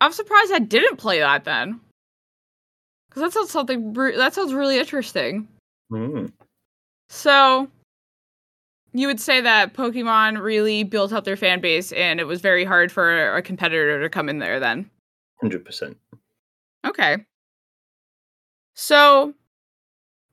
I'm 0.00 0.12
surprised 0.12 0.52
I 0.52 0.58
didn't 0.58 0.96
play 0.96 1.20
that 1.20 1.44
then. 1.44 1.80
Because 3.08 3.22
that 3.22 3.32
sounds 3.32 3.50
something. 3.50 3.92
That 3.92 4.34
sounds 4.34 4.54
really 4.54 4.78
interesting. 4.78 5.48
Mm. 5.92 6.32
So, 7.08 7.68
you 8.92 9.06
would 9.06 9.20
say 9.20 9.40
that 9.42 9.74
Pokemon 9.74 10.42
really 10.42 10.84
built 10.84 11.12
up 11.12 11.24
their 11.24 11.36
fan 11.36 11.60
base, 11.60 11.92
and 11.92 12.18
it 12.20 12.24
was 12.24 12.40
very 12.40 12.64
hard 12.64 12.90
for 12.90 13.36
a 13.36 13.42
competitor 13.42 14.00
to 14.00 14.08
come 14.08 14.28
in 14.28 14.38
there. 14.38 14.58
Then, 14.58 14.90
Hundred 15.40 15.64
percent. 15.64 15.98
okay. 16.86 17.18
So, 18.74 19.34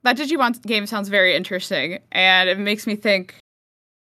that 0.03 0.15
Digimon 0.17 0.61
game 0.61 0.85
sounds 0.85 1.09
very 1.09 1.35
interesting, 1.35 1.99
and 2.11 2.49
it 2.49 2.57
makes 2.57 2.87
me 2.87 2.95
think. 2.95 3.35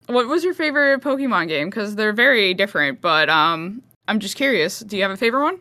What 0.07 0.27
was 0.27 0.43
your 0.43 0.55
favorite 0.55 1.01
Pokemon 1.01 1.47
game? 1.49 1.71
Because 1.71 1.95
they're 1.95 2.13
very 2.13 2.55
different, 2.55 3.01
but 3.01 3.29
um, 3.31 3.83
I'm 4.09 4.19
just 4.19 4.37
curious. 4.37 4.81
Do 4.81 4.97
you 4.97 5.03
have 5.03 5.13
a 5.13 5.17
favorite 5.17 5.43
one? 5.45 5.61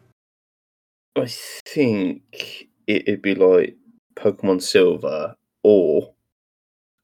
I 1.15 1.27
think 1.65 2.69
it'd 2.87 3.21
be 3.21 3.35
like 3.35 3.75
Pokemon 4.15 4.61
Silver 4.63 5.35
or 5.63 6.13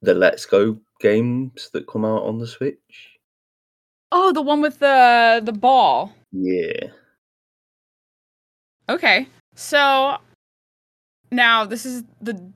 the 0.01 0.13
Let's 0.13 0.45
Go 0.45 0.77
games 0.99 1.69
that 1.73 1.87
come 1.87 2.05
out 2.05 2.23
on 2.23 2.39
the 2.39 2.47
Switch. 2.47 3.17
Oh, 4.11 4.31
the 4.31 4.41
one 4.41 4.61
with 4.61 4.79
the 4.79 5.41
the 5.43 5.51
ball. 5.51 6.13
Yeah. 6.31 6.91
Okay. 8.89 9.27
So 9.55 10.17
now 11.31 11.65
this 11.65 11.85
is 11.85 12.03
the 12.21 12.51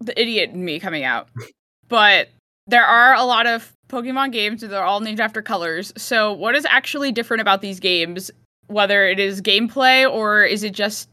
the 0.00 0.20
idiot 0.20 0.50
in 0.50 0.64
me 0.64 0.78
coming 0.78 1.04
out. 1.04 1.28
but 1.88 2.28
there 2.66 2.84
are 2.84 3.14
a 3.14 3.24
lot 3.24 3.46
of 3.46 3.72
Pokemon 3.88 4.32
games 4.32 4.62
and 4.62 4.72
they're 4.72 4.84
all 4.84 5.00
named 5.00 5.20
after 5.20 5.42
colors. 5.42 5.92
So 5.96 6.32
what 6.32 6.54
is 6.54 6.66
actually 6.66 7.12
different 7.12 7.40
about 7.40 7.62
these 7.62 7.80
games 7.80 8.30
whether 8.68 9.06
it 9.06 9.18
is 9.18 9.40
gameplay 9.40 10.10
or 10.10 10.44
is 10.44 10.64
it 10.64 10.72
just 10.72 11.08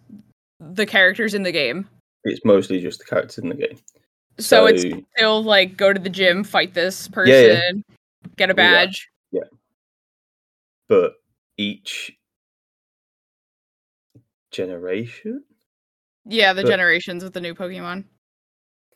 the 0.60 0.86
characters 0.86 1.34
in 1.34 1.44
the 1.44 1.52
game? 1.52 1.88
It's 2.24 2.44
mostly 2.46 2.80
just 2.82 3.00
the 3.00 3.06
characters 3.06 3.38
in 3.38 3.50
the 3.50 3.56
game. 3.56 3.78
So, 4.40 4.66
it's 4.66 4.82
So- 4.84 5.04
still 5.16 5.44
like 5.44 5.78
go 5.78 5.94
to 5.94 6.00
the 6.00 6.10
gym, 6.10 6.44
fight 6.44 6.74
this 6.74 7.08
person. 7.08 7.34
Yeah, 7.34 7.72
yeah. 7.76 7.82
get 8.38 8.50
a 8.50 8.54
badge. 8.54 9.10
Yeah. 9.32 9.42
badge. 9.42 9.50
but 10.90 11.14
each 11.58 12.12
generation, 14.52 15.44
Yeah, 16.26 16.54
the 16.54 16.62
But- 16.64 16.70
generations 16.70 17.24
with 17.24 17.34
the 17.34 17.42
new 17.42 17.54
Pokemon. 17.54 18.06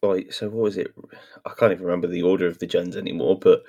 like, 0.03 0.32
so 0.32 0.48
what 0.50 0.62
was 0.63 0.77
it? 0.77 0.94
I 1.46 1.53
can't 1.58 1.72
even 1.74 1.84
remember 1.84 2.08
the 2.08 2.22
order 2.22 2.48
of 2.48 2.60
the 2.60 2.67
gens 2.67 2.96
anymore, 2.96 3.38
but 3.39 3.63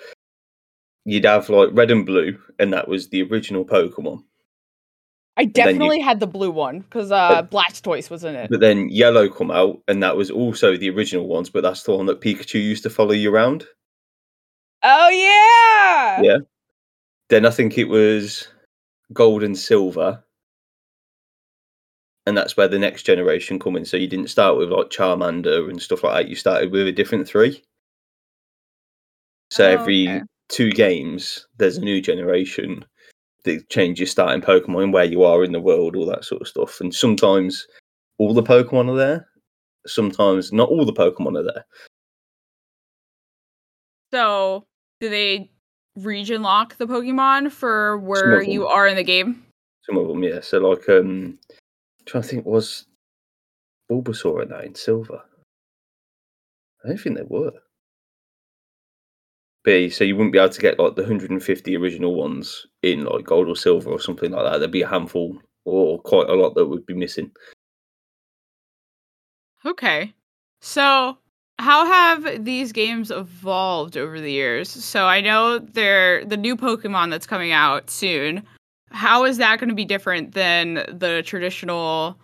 you'd 1.04 1.24
have 1.24 1.48
like 1.48 1.70
red 1.72 1.90
and 1.90 2.04
blue, 2.06 2.38
and 2.58 2.72
that 2.72 2.86
was 2.86 3.08
the 3.08 3.22
original 3.22 3.64
Pokemon. 3.64 4.24
I 5.38 5.44
then 5.44 5.46
you- 5.46 5.52
definitely 5.52 6.00
had 6.00 6.18
the 6.20 6.26
blue 6.26 6.50
one 6.50 6.80
because 6.80 7.12
uh, 7.12 7.42
Blastoise 7.44 8.10
was 8.10 8.24
in 8.24 8.34
it. 8.34 8.50
But 8.50 8.60
then 8.60 8.88
yellow 8.88 9.28
come 9.28 9.50
out, 9.52 9.80
and 9.88 10.02
that 10.02 10.16
was 10.16 10.30
also 10.30 10.76
the 10.76 10.90
original 10.90 11.28
ones, 11.28 11.48
but 11.48 11.62
that's 11.62 11.84
the 11.84 11.94
one 11.96 12.06
that 12.06 12.20
Pikachu 12.20 12.54
used 12.60 12.82
to 12.82 12.90
follow 12.90 13.12
you 13.12 13.32
around. 13.32 13.64
Oh 14.82 15.08
yeah. 15.08 16.22
Yeah. 16.22 16.38
Then 17.30 17.46
I 17.46 17.50
think 17.50 17.78
it 17.78 17.84
was 17.88 18.48
gold 19.12 19.42
and 19.42 19.56
silver. 19.56 20.22
And 22.26 22.36
that's 22.36 22.56
where 22.56 22.68
the 22.68 22.78
next 22.78 23.04
generation 23.04 23.58
come 23.58 23.76
in. 23.76 23.84
So 23.86 23.96
you 23.96 24.06
didn't 24.06 24.28
start 24.28 24.56
with 24.58 24.70
like 24.70 24.90
Charmander 24.90 25.70
and 25.70 25.80
stuff 25.80 26.04
like 26.04 26.14
that. 26.24 26.28
You 26.28 26.36
started 26.36 26.70
with 26.72 26.86
a 26.86 26.92
different 26.92 27.26
three. 27.26 27.62
So 29.50 29.64
Oh, 29.64 29.70
every 29.70 30.08
okay. 30.08 30.22
two 30.48 30.70
games, 30.72 31.46
there's 31.56 31.78
a 31.78 31.82
new 31.82 32.00
generation 32.02 32.84
that 33.56 33.68
change 33.70 33.98
your 33.98 34.06
starting 34.06 34.42
Pokemon, 34.42 34.92
where 34.92 35.04
you 35.04 35.22
are 35.24 35.44
in 35.44 35.52
the 35.52 35.60
world, 35.60 35.96
all 35.96 36.06
that 36.06 36.24
sort 36.24 36.42
of 36.42 36.48
stuff. 36.48 36.80
And 36.80 36.94
sometimes 36.94 37.66
all 38.18 38.34
the 38.34 38.42
Pokemon 38.42 38.90
are 38.90 38.96
there. 38.96 39.28
Sometimes 39.86 40.52
not 40.52 40.68
all 40.68 40.84
the 40.84 40.92
Pokemon 40.92 41.38
are 41.38 41.44
there. 41.44 41.64
So, 44.12 44.66
do 45.00 45.08
they 45.08 45.50
region 45.96 46.42
lock 46.42 46.76
the 46.78 46.86
Pokemon 46.86 47.52
for 47.52 47.98
where 47.98 48.42
you 48.42 48.66
are 48.66 48.86
in 48.86 48.96
the 48.96 49.04
game? 49.04 49.44
Some 49.82 49.98
of 49.98 50.08
them, 50.08 50.22
yeah. 50.22 50.40
So 50.40 50.58
like, 50.58 50.88
um, 50.88 51.38
trying 52.06 52.22
to 52.22 52.28
think, 52.28 52.46
was 52.46 52.86
Bulbasaur 53.90 54.42
in 54.42 54.48
that 54.50 54.64
in 54.64 54.74
silver? 54.74 55.22
I 56.84 56.88
don't 56.88 56.98
think 56.98 57.16
they 57.16 57.24
were. 57.24 57.52
Yeah, 59.68 59.90
so 59.90 60.02
you 60.02 60.16
wouldn't 60.16 60.32
be 60.32 60.38
able 60.38 60.48
to 60.48 60.60
get 60.60 60.78
like 60.78 60.94
the 60.94 61.02
150 61.02 61.76
original 61.76 62.14
ones 62.14 62.66
in 62.82 63.04
like 63.04 63.26
gold 63.26 63.48
or 63.48 63.56
silver 63.56 63.90
or 63.90 64.00
something 64.00 64.30
like 64.30 64.50
that. 64.50 64.58
There'd 64.58 64.70
be 64.70 64.80
a 64.80 64.88
handful 64.88 65.36
or 65.66 66.00
quite 66.00 66.30
a 66.30 66.34
lot 66.34 66.54
that 66.54 66.66
would 66.66 66.86
be 66.86 66.94
missing. 66.94 67.30
Okay. 69.66 70.14
So, 70.62 71.18
how 71.58 71.84
have 71.84 72.44
these 72.46 72.72
games 72.72 73.10
evolved 73.10 73.98
over 73.98 74.18
the 74.18 74.32
years? 74.32 74.70
So, 74.70 75.04
I 75.04 75.20
know 75.20 75.58
they're 75.58 76.24
the 76.24 76.38
new 76.38 76.56
Pokemon 76.56 77.10
that's 77.10 77.26
coming 77.26 77.52
out 77.52 77.90
soon. 77.90 78.44
How 78.90 79.26
is 79.26 79.36
that 79.36 79.60
going 79.60 79.68
to 79.68 79.74
be 79.74 79.84
different 79.84 80.32
than 80.32 80.76
the 80.88 81.22
traditional 81.26 82.18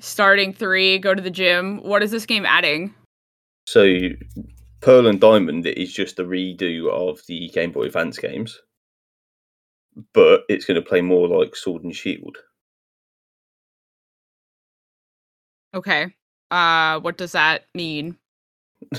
starting 0.00 0.54
three, 0.54 0.98
go 0.98 1.14
to 1.14 1.20
the 1.20 1.30
gym? 1.30 1.82
What 1.82 2.02
is 2.02 2.10
this 2.10 2.24
game 2.24 2.46
adding? 2.46 2.94
So 3.66 3.84
Pearl 4.80 5.06
and 5.06 5.20
Diamond 5.20 5.66
is 5.66 5.92
just 5.92 6.18
a 6.18 6.24
redo 6.24 6.90
of 6.90 7.20
the 7.26 7.48
Game 7.50 7.70
Boy 7.72 7.84
Advance 7.84 8.18
games, 8.18 8.58
but 10.14 10.44
it's 10.48 10.64
going 10.64 10.76
to 10.82 10.88
play 10.88 11.00
more 11.02 11.28
like 11.28 11.54
Sword 11.54 11.84
and 11.84 11.94
Shield. 11.94 12.38
Okay. 15.74 16.14
Uh, 16.50 16.98
what 17.00 17.16
does 17.18 17.32
that 17.32 17.64
mean? 17.74 18.16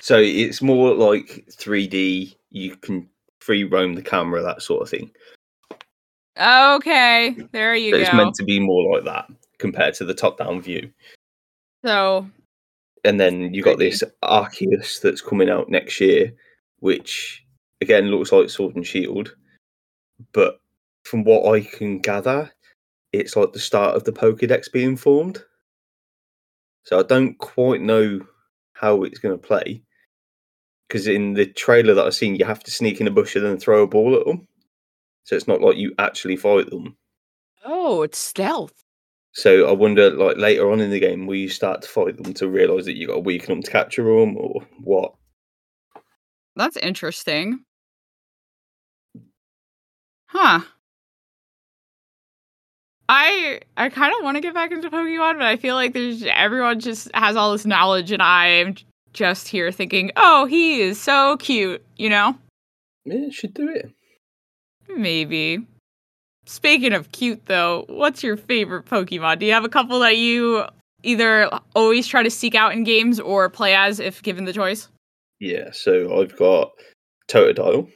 So 0.00 0.16
it's 0.18 0.62
more 0.62 0.94
like 0.94 1.44
3D. 1.50 2.34
You 2.50 2.76
can 2.76 3.08
free 3.40 3.64
roam 3.64 3.94
the 3.94 4.00
camera, 4.02 4.40
that 4.40 4.62
sort 4.62 4.80
of 4.82 4.88
thing. 4.88 5.10
okay, 6.40 7.36
there 7.52 7.74
you 7.74 7.90
But 7.90 7.96
go. 7.98 8.02
it's 8.04 8.14
meant 8.14 8.34
to 8.36 8.44
be 8.44 8.58
more 8.58 8.94
like 8.94 9.04
that 9.04 9.26
compared 9.58 9.92
to 9.96 10.04
the 10.06 10.14
top-down 10.14 10.62
view. 10.62 10.90
so, 11.84 12.26
And 13.06 13.20
then 13.20 13.54
you 13.54 13.62
got 13.62 13.78
this 13.78 14.02
Arceus 14.24 15.00
that's 15.00 15.20
coming 15.20 15.48
out 15.48 15.68
next 15.68 16.00
year, 16.00 16.34
which 16.80 17.44
again 17.80 18.06
looks 18.06 18.32
like 18.32 18.50
Sword 18.50 18.74
and 18.74 18.86
Shield, 18.86 19.36
but 20.32 20.58
from 21.04 21.22
what 21.22 21.54
I 21.54 21.60
can 21.60 22.00
gather, 22.00 22.50
it's 23.12 23.36
like 23.36 23.52
the 23.52 23.60
start 23.60 23.94
of 23.94 24.02
the 24.02 24.12
Pokédex 24.12 24.72
being 24.72 24.96
formed. 24.96 25.42
So 26.82 26.98
I 26.98 27.04
don't 27.04 27.38
quite 27.38 27.80
know 27.80 28.20
how 28.72 29.04
it's 29.04 29.20
going 29.20 29.38
to 29.38 29.46
play. 29.46 29.82
Because 30.88 31.06
in 31.06 31.34
the 31.34 31.46
trailer 31.46 31.94
that 31.94 32.06
I've 32.06 32.14
seen, 32.14 32.34
you 32.34 32.44
have 32.44 32.62
to 32.64 32.70
sneak 32.72 33.00
in 33.00 33.06
a 33.06 33.12
bush 33.12 33.36
and 33.36 33.44
then 33.44 33.58
throw 33.58 33.84
a 33.84 33.86
ball 33.86 34.16
at 34.16 34.26
them. 34.26 34.48
So 35.24 35.36
it's 35.36 35.48
not 35.48 35.60
like 35.60 35.76
you 35.76 35.94
actually 35.98 36.36
fight 36.36 36.70
them. 36.70 36.96
oh, 37.64 38.02
it's 38.02 38.18
stealth. 38.18 38.85
So 39.36 39.68
I 39.68 39.72
wonder, 39.72 40.08
like 40.12 40.38
later 40.38 40.72
on 40.72 40.80
in 40.80 40.90
the 40.90 40.98
game, 40.98 41.26
will 41.26 41.34
you 41.34 41.50
start 41.50 41.82
to 41.82 41.88
fight 41.88 42.16
them 42.16 42.32
to 42.32 42.48
realise 42.48 42.86
that 42.86 42.96
you 42.96 43.06
got 43.06 43.16
to 43.16 43.20
weaken 43.20 43.48
them 43.48 43.62
to 43.62 43.70
capture 43.70 44.02
them, 44.02 44.34
or 44.38 44.62
what? 44.82 45.12
That's 46.56 46.78
interesting. 46.78 47.60
Huh. 50.28 50.60
I 53.10 53.60
I 53.76 53.90
kind 53.90 54.14
of 54.16 54.24
want 54.24 54.38
to 54.38 54.40
get 54.40 54.54
back 54.54 54.72
into 54.72 54.88
Pokemon, 54.88 55.34
but 55.34 55.42
I 55.42 55.58
feel 55.58 55.74
like 55.74 55.92
there's 55.92 56.22
everyone 56.22 56.80
just 56.80 57.10
has 57.12 57.36
all 57.36 57.52
this 57.52 57.66
knowledge, 57.66 58.12
and 58.12 58.22
I'm 58.22 58.74
just 59.12 59.48
here 59.48 59.70
thinking, 59.70 60.12
oh, 60.16 60.46
he 60.46 60.80
is 60.80 60.98
so 60.98 61.36
cute, 61.36 61.84
you 61.96 62.08
know? 62.08 62.38
Yeah, 63.04 63.28
should 63.28 63.52
do 63.52 63.68
it. 63.68 63.92
Maybe. 64.88 65.66
Speaking 66.46 66.92
of 66.92 67.10
cute, 67.12 67.46
though, 67.46 67.84
what's 67.88 68.22
your 68.22 68.36
favorite 68.36 68.86
Pokemon? 68.86 69.40
Do 69.40 69.46
you 69.46 69.52
have 69.52 69.64
a 69.64 69.68
couple 69.68 69.98
that 70.00 70.16
you 70.16 70.64
either 71.02 71.50
always 71.74 72.06
try 72.06 72.22
to 72.22 72.30
seek 72.30 72.54
out 72.54 72.72
in 72.72 72.84
games 72.84 73.18
or 73.18 73.48
play 73.50 73.74
as 73.74 73.98
if 73.98 74.22
given 74.22 74.44
the 74.44 74.52
choice? 74.52 74.88
Yeah, 75.40 75.70
so 75.72 76.20
I've 76.20 76.36
got 76.36 76.70
Totodile. 77.28 77.90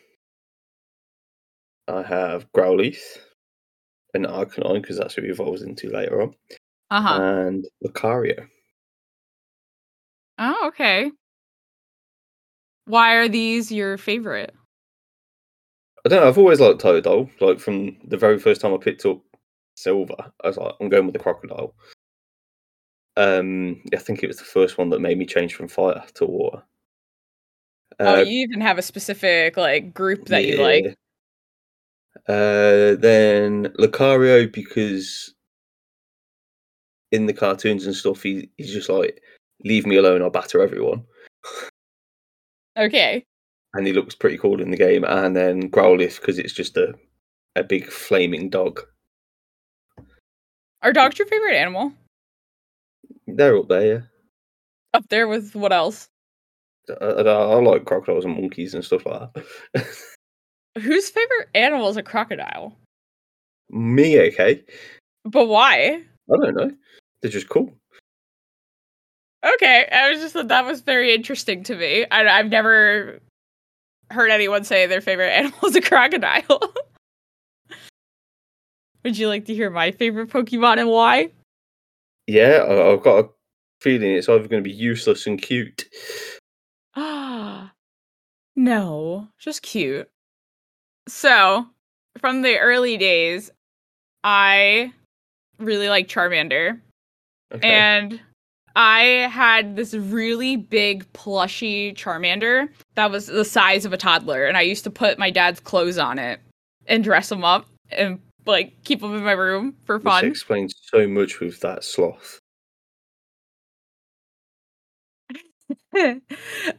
I 1.89 2.03
have 2.03 2.51
Growlithe 2.53 2.99
and 4.15 4.27
Arcanine 4.27 4.83
because 4.83 4.99
that's 4.99 5.17
what 5.17 5.25
he 5.25 5.31
evolves 5.31 5.63
into 5.63 5.89
later 5.89 6.23
on, 6.23 6.35
Uh 6.91 7.01
huh. 7.03 7.21
and 7.21 7.65
Lucario. 7.85 8.47
Oh, 10.39 10.69
okay. 10.69 11.11
Why 12.87 13.15
are 13.15 13.29
these 13.29 13.71
your 13.71 13.97
favorite? 13.97 14.55
I 16.05 16.09
don't 16.09 16.23
know. 16.23 16.29
I've 16.29 16.39
always 16.39 16.61
liked 16.61 16.81
Totodile. 16.81 17.31
Like 17.41 17.61
from 17.61 17.97
the 18.05 18.17
very 18.17 18.39
first 18.39 18.61
time 18.61 18.73
I 18.73 18.79
picked 18.79 19.05
up 19.05 19.21
Silver, 19.75 20.15
I 20.43 20.47
was 20.47 20.57
like, 20.57 20.75
I'm 20.81 20.89
going 20.89 21.07
with 21.07 21.13
the 21.13 21.19
Crocodile. 21.19 21.75
Um, 23.17 23.83
I 23.93 23.99
think 23.99 24.23
it 24.23 24.29
was 24.29 24.39
the 24.39 24.45
first 24.45 24.79
one 24.79 24.89
that 24.91 25.01
made 25.01 25.19
me 25.19 25.27
change 25.27 25.55
from 25.55 25.69
fire 25.69 26.03
to 26.15 26.25
water. 26.27 26.63
oh, 27.99 28.15
Uh, 28.15 28.21
you 28.21 28.47
even 28.47 28.61
have 28.61 28.79
a 28.79 28.83
specific 28.83 29.57
like 29.57 29.93
group 29.93 30.27
that 30.27 30.45
you 30.45 30.57
like. 30.57 30.97
Uh, 32.29 32.97
then 32.97 33.67
Lucario 33.79 34.51
because 34.51 35.35
in 37.13 37.27
the 37.27 37.33
cartoons 37.33 37.87
and 37.87 37.95
stuff, 37.95 38.23
he, 38.23 38.49
he's 38.57 38.73
just 38.73 38.89
like, 38.89 39.21
leave 39.65 39.87
me 39.87 39.97
alone, 39.97 40.23
I'll 40.23 40.31
batter 40.31 40.63
everyone. 40.63 41.05
Okay. 42.79 43.27
And 43.75 43.87
he 43.87 43.93
looks 43.93 44.15
pretty 44.15 44.39
cool 44.39 44.61
in 44.61 44.71
the 44.71 44.77
game. 44.77 45.05
And 45.05 45.37
then 45.37 45.71
Growlithe 45.71 46.21
because 46.21 46.39
it's 46.39 46.53
just 46.53 46.77
a, 46.77 46.95
a 47.57 47.63
big 47.63 47.87
flaming 47.91 48.51
dog. 48.51 48.81
Are 50.83 50.93
dogs 50.93 51.19
your 51.19 51.29
favorite 51.29 51.57
animal? 51.57 51.93
They're 53.27 53.57
up 53.57 53.69
there, 53.69 53.87
yeah. 53.87 54.01
Up 54.95 55.09
there 55.09 55.29
with 55.29 55.55
what 55.55 55.73
else? 55.73 56.09
I, 57.01 57.05
I, 57.05 57.23
I 57.23 57.61
like 57.61 57.85
crocodiles 57.85 58.25
and 58.25 58.35
monkeys 58.41 58.75
and 58.75 58.85
stuff 58.85 59.07
like 59.07 59.33
that. 59.35 59.87
Whose 60.81 61.11
favorite 61.11 61.49
animal 61.55 61.89
is 61.89 61.97
a 61.97 62.03
crocodile? 62.03 62.77
me, 63.71 64.21
okay. 64.21 64.63
But 65.25 65.47
why? 65.47 66.03
I 66.33 66.37
don't 66.37 66.57
know. 66.57 66.71
They're 67.23 67.31
just 67.31 67.49
cool. 67.49 67.73
Okay, 69.45 69.89
I 69.91 70.11
was 70.11 70.21
just 70.21 70.35
thought 70.35 70.49
that 70.49 70.67
was 70.67 70.81
very 70.81 71.15
interesting 71.15 71.63
to 71.65 71.75
me. 71.75 72.05
I, 72.11 72.27
I've 72.27 72.51
never 72.51 73.21
heard 74.11 74.31
anyone 74.31 74.65
say 74.65 74.87
their 74.87 75.01
favorite 75.01 75.31
animal 75.37 75.59
is 75.67 75.77
a 75.77 75.81
crocodile. 75.81 76.75
Would 79.05 79.17
you 79.17 79.29
like 79.29 79.47
to 79.47 79.55
hear 79.55 79.71
my 79.71 79.93
favorite 79.93 80.29
Pokemon 80.29 80.79
and 80.79 80.89
why? 80.91 81.31
Yeah, 82.27 82.65
I've 82.69 83.03
got 83.03 83.25
a 83.25 83.29
feeling 83.81 84.13
it's 84.13 84.29
either 84.29 84.47
going 84.47 84.63
to 84.63 84.69
be 84.69 84.75
useless 84.75 85.27
and 85.27 85.41
cute. 85.41 85.87
Ah, 86.95 87.73
no, 88.57 89.29
just 89.39 89.63
cute. 89.63 90.11
So, 91.09 91.67
from 92.19 92.43
the 92.43 92.59
early 92.59 92.99
days, 92.99 93.51
I 94.23 94.93
really 95.59 95.89
like 95.89 96.09
Charmander, 96.09 96.79
Okay. 97.53 97.67
and 97.69 98.21
I 98.77 99.29
had 99.31 99.77
this 99.77 99.95
really 99.95 100.57
big 100.57 101.11
plushy 101.13 101.93
Charmander 101.95 102.69
that 102.95 103.11
was 103.11 103.27
the 103.27 103.45
size 103.45 103.85
of 103.85 103.93
a 103.93 103.97
toddler, 103.97 104.47
and 104.47 104.57
I 104.57 104.63
used 104.63 104.85
to 104.85 104.91
put 104.91 105.19
my 105.19 105.31
dad's 105.31 105.61
clothes 105.61 105.99
on 105.99 106.19
it 106.19 106.41
and 106.87 107.03
dress 107.03 107.31
him 107.31 107.45
up 107.45 107.67
and 107.91 108.21
like 108.47 108.83
keep 108.85 109.03
him 109.03 109.15
in 109.15 109.25
my 109.25 109.33
room 109.33 109.75
for 109.85 109.99
fun. 109.99 110.25
This 110.25 110.31
explains 110.31 110.75
so 110.83 111.07
much 111.07 111.41
with 111.41 111.61
that 111.61 111.85
sloth. 111.85 112.39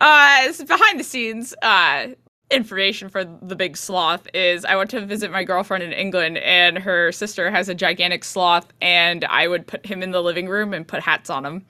uh, 0.01 0.51
so 0.53 0.65
behind 0.65 1.00
the 1.00 1.03
scenes, 1.03 1.53
uh, 1.62 2.07
information 2.50 3.10
for 3.10 3.24
the 3.24 3.55
big 3.55 3.77
sloth 3.77 4.27
is 4.33 4.65
I 4.65 4.75
went 4.75 4.89
to 4.91 5.05
visit 5.05 5.31
my 5.31 5.43
girlfriend 5.43 5.83
in 5.83 5.93
England, 5.93 6.38
and 6.39 6.77
her 6.77 7.12
sister 7.12 7.50
has 7.50 7.69
a 7.69 7.75
gigantic 7.75 8.24
sloth, 8.24 8.71
and 8.81 9.25
I 9.25 9.48
would 9.48 9.67
put 9.67 9.86
him 9.86 10.03
in 10.03 10.12
the 10.12 10.21
living 10.21 10.48
room 10.48 10.74
and 10.74 10.88
put 10.88 11.01
hats 11.01 11.29
on 11.29 11.45
him. 11.45 11.65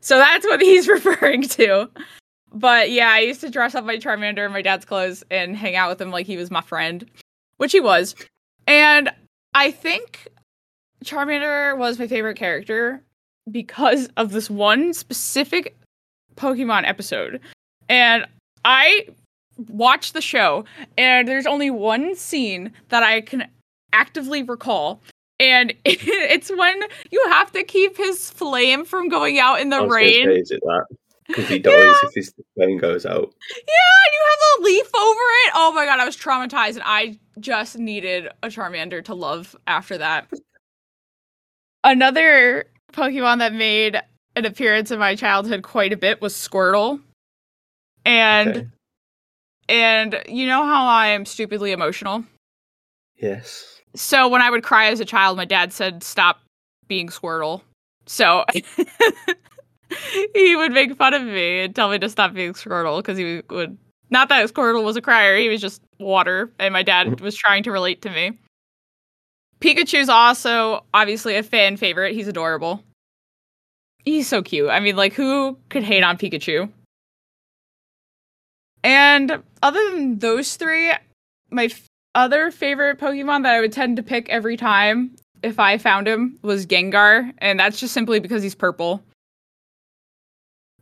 So 0.00 0.18
that's 0.18 0.46
what 0.46 0.60
he's 0.62 0.88
referring 0.88 1.42
to. 1.48 1.90
But 2.52 2.90
yeah, 2.90 3.10
I 3.10 3.20
used 3.20 3.40
to 3.42 3.50
dress 3.50 3.74
up 3.74 3.84
my 3.84 3.96
Charmander 3.96 4.46
in 4.46 4.52
my 4.52 4.62
dad's 4.62 4.84
clothes 4.84 5.22
and 5.30 5.56
hang 5.56 5.76
out 5.76 5.90
with 5.90 6.00
him 6.00 6.10
like 6.10 6.26
he 6.26 6.36
was 6.36 6.50
my 6.50 6.62
friend, 6.62 7.04
which 7.58 7.72
he 7.72 7.80
was. 7.80 8.14
And 8.66 9.10
I 9.54 9.70
think 9.70 10.28
Charmander 11.04 11.76
was 11.76 11.98
my 11.98 12.06
favorite 12.06 12.36
character 12.36 13.02
because 13.50 14.08
of 14.16 14.32
this 14.32 14.50
one 14.50 14.92
specific 14.92 15.76
Pokemon 16.36 16.88
episode. 16.88 17.40
And 17.88 18.26
I 18.64 19.06
watched 19.68 20.14
the 20.14 20.20
show, 20.20 20.64
and 20.98 21.26
there's 21.26 21.46
only 21.46 21.70
one 21.70 22.14
scene 22.14 22.72
that 22.88 23.02
I 23.02 23.20
can 23.20 23.48
actively 23.92 24.42
recall. 24.42 25.00
And 25.38 25.74
it's 25.84 26.50
when 26.50 26.80
you 27.10 27.22
have 27.28 27.52
to 27.52 27.62
keep 27.62 27.96
his 27.96 28.30
flame 28.30 28.84
from 28.84 29.08
going 29.08 29.38
out 29.38 29.60
in 29.60 29.68
the 29.70 29.86
rain. 29.86 30.26
say, 30.26 30.36
is 30.36 30.50
it 30.50 30.60
that? 30.62 30.84
Because 31.26 31.48
he 31.48 31.58
dies 31.58 31.74
Yeah. 31.74 32.08
if 32.08 32.14
his 32.14 32.32
flame 32.54 32.78
goes 32.78 33.04
out. 33.04 33.34
Yeah, 33.50 34.12
you 34.12 34.24
have 34.30 34.60
a 34.60 34.62
leaf 34.64 34.86
over 34.94 35.20
it. 35.44 35.52
Oh 35.56 35.72
my 35.74 35.84
god, 35.84 35.98
I 36.00 36.04
was 36.04 36.16
traumatized, 36.16 36.74
and 36.74 36.82
I 36.84 37.18
just 37.40 37.76
needed 37.78 38.28
a 38.42 38.48
Charmander 38.48 39.04
to 39.06 39.14
love 39.14 39.54
after 39.66 39.98
that. 39.98 40.28
Another 41.84 42.64
Pokemon 42.92 43.38
that 43.38 43.52
made 43.52 44.00
an 44.36 44.44
appearance 44.44 44.90
in 44.90 44.98
my 44.98 45.14
childhood 45.14 45.62
quite 45.62 45.92
a 45.92 45.96
bit 45.96 46.20
was 46.20 46.34
Squirtle. 46.34 47.00
And 48.04 48.48
Okay. 48.56 48.66
and 49.68 50.22
you 50.28 50.46
know 50.46 50.64
how 50.64 50.86
I 50.86 51.08
am 51.08 51.24
stupidly 51.24 51.72
emotional? 51.72 52.24
Yes. 53.16 53.75
So 53.96 54.28
when 54.28 54.42
I 54.42 54.50
would 54.50 54.62
cry 54.62 54.86
as 54.86 55.00
a 55.00 55.04
child, 55.04 55.36
my 55.36 55.44
dad 55.44 55.72
said 55.72 56.02
stop 56.02 56.40
being 56.86 57.08
Squirtle. 57.08 57.62
So 58.06 58.44
he 60.34 60.54
would 60.54 60.72
make 60.72 60.96
fun 60.96 61.14
of 61.14 61.22
me 61.22 61.60
and 61.60 61.74
tell 61.74 61.90
me 61.90 61.98
to 61.98 62.08
stop 62.08 62.34
being 62.34 62.52
Squirtle 62.52 62.98
because 62.98 63.18
he 63.18 63.42
would 63.50 63.76
not 64.10 64.28
that 64.28 64.48
Squirtle 64.52 64.84
was 64.84 64.96
a 64.96 65.00
crier, 65.00 65.36
he 65.36 65.48
was 65.48 65.60
just 65.60 65.82
water, 65.98 66.52
and 66.58 66.72
my 66.72 66.82
dad 66.82 67.06
mm. 67.06 67.20
was 67.20 67.34
trying 67.34 67.62
to 67.64 67.72
relate 67.72 68.02
to 68.02 68.10
me. 68.10 68.38
Pikachu's 69.60 70.08
also 70.08 70.84
obviously 70.94 71.36
a 71.36 71.42
fan 71.42 71.76
favorite. 71.76 72.14
He's 72.14 72.28
adorable. 72.28 72.84
He's 74.04 74.28
so 74.28 74.42
cute. 74.42 74.70
I 74.70 74.78
mean, 74.80 74.96
like, 74.96 75.14
who 75.14 75.58
could 75.70 75.82
hate 75.82 76.04
on 76.04 76.18
Pikachu? 76.18 76.70
And 78.84 79.42
other 79.62 79.90
than 79.90 80.18
those 80.18 80.54
three, 80.54 80.92
my 81.50 81.68
other 82.16 82.50
favorite 82.50 82.98
Pokemon 82.98 83.44
that 83.44 83.54
I 83.54 83.60
would 83.60 83.72
tend 83.72 83.96
to 83.98 84.02
pick 84.02 84.28
every 84.28 84.56
time 84.56 85.14
if 85.42 85.60
I 85.60 85.78
found 85.78 86.08
him 86.08 86.38
was 86.42 86.66
Gengar, 86.66 87.32
and 87.38 87.60
that's 87.60 87.78
just 87.78 87.94
simply 87.94 88.18
because 88.18 88.42
he's 88.42 88.54
purple. 88.54 89.02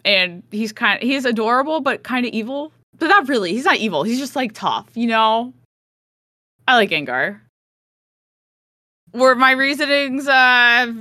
And 0.05 0.43
he's 0.51 0.73
kind 0.73 1.03
of, 1.03 1.07
he's 1.07 1.25
adorable 1.25 1.81
but 1.81 2.03
kind 2.03 2.25
of 2.25 2.33
evil. 2.33 2.73
But 2.99 3.09
not 3.09 3.29
really. 3.29 3.53
He's 3.53 3.65
not 3.65 3.79
evil. 3.79 4.05
He's 4.05 4.21
just 4.21 4.37
like 4.37 4.53
tough, 4.53 4.89
you 4.95 5.09
know? 5.09 5.53
I 6.69 6.77
like 6.77 6.91
Gengar. 6.91 7.41
Were 9.13 9.35
my 9.35 9.51
reasonings 9.53 10.29
uh 10.29 10.93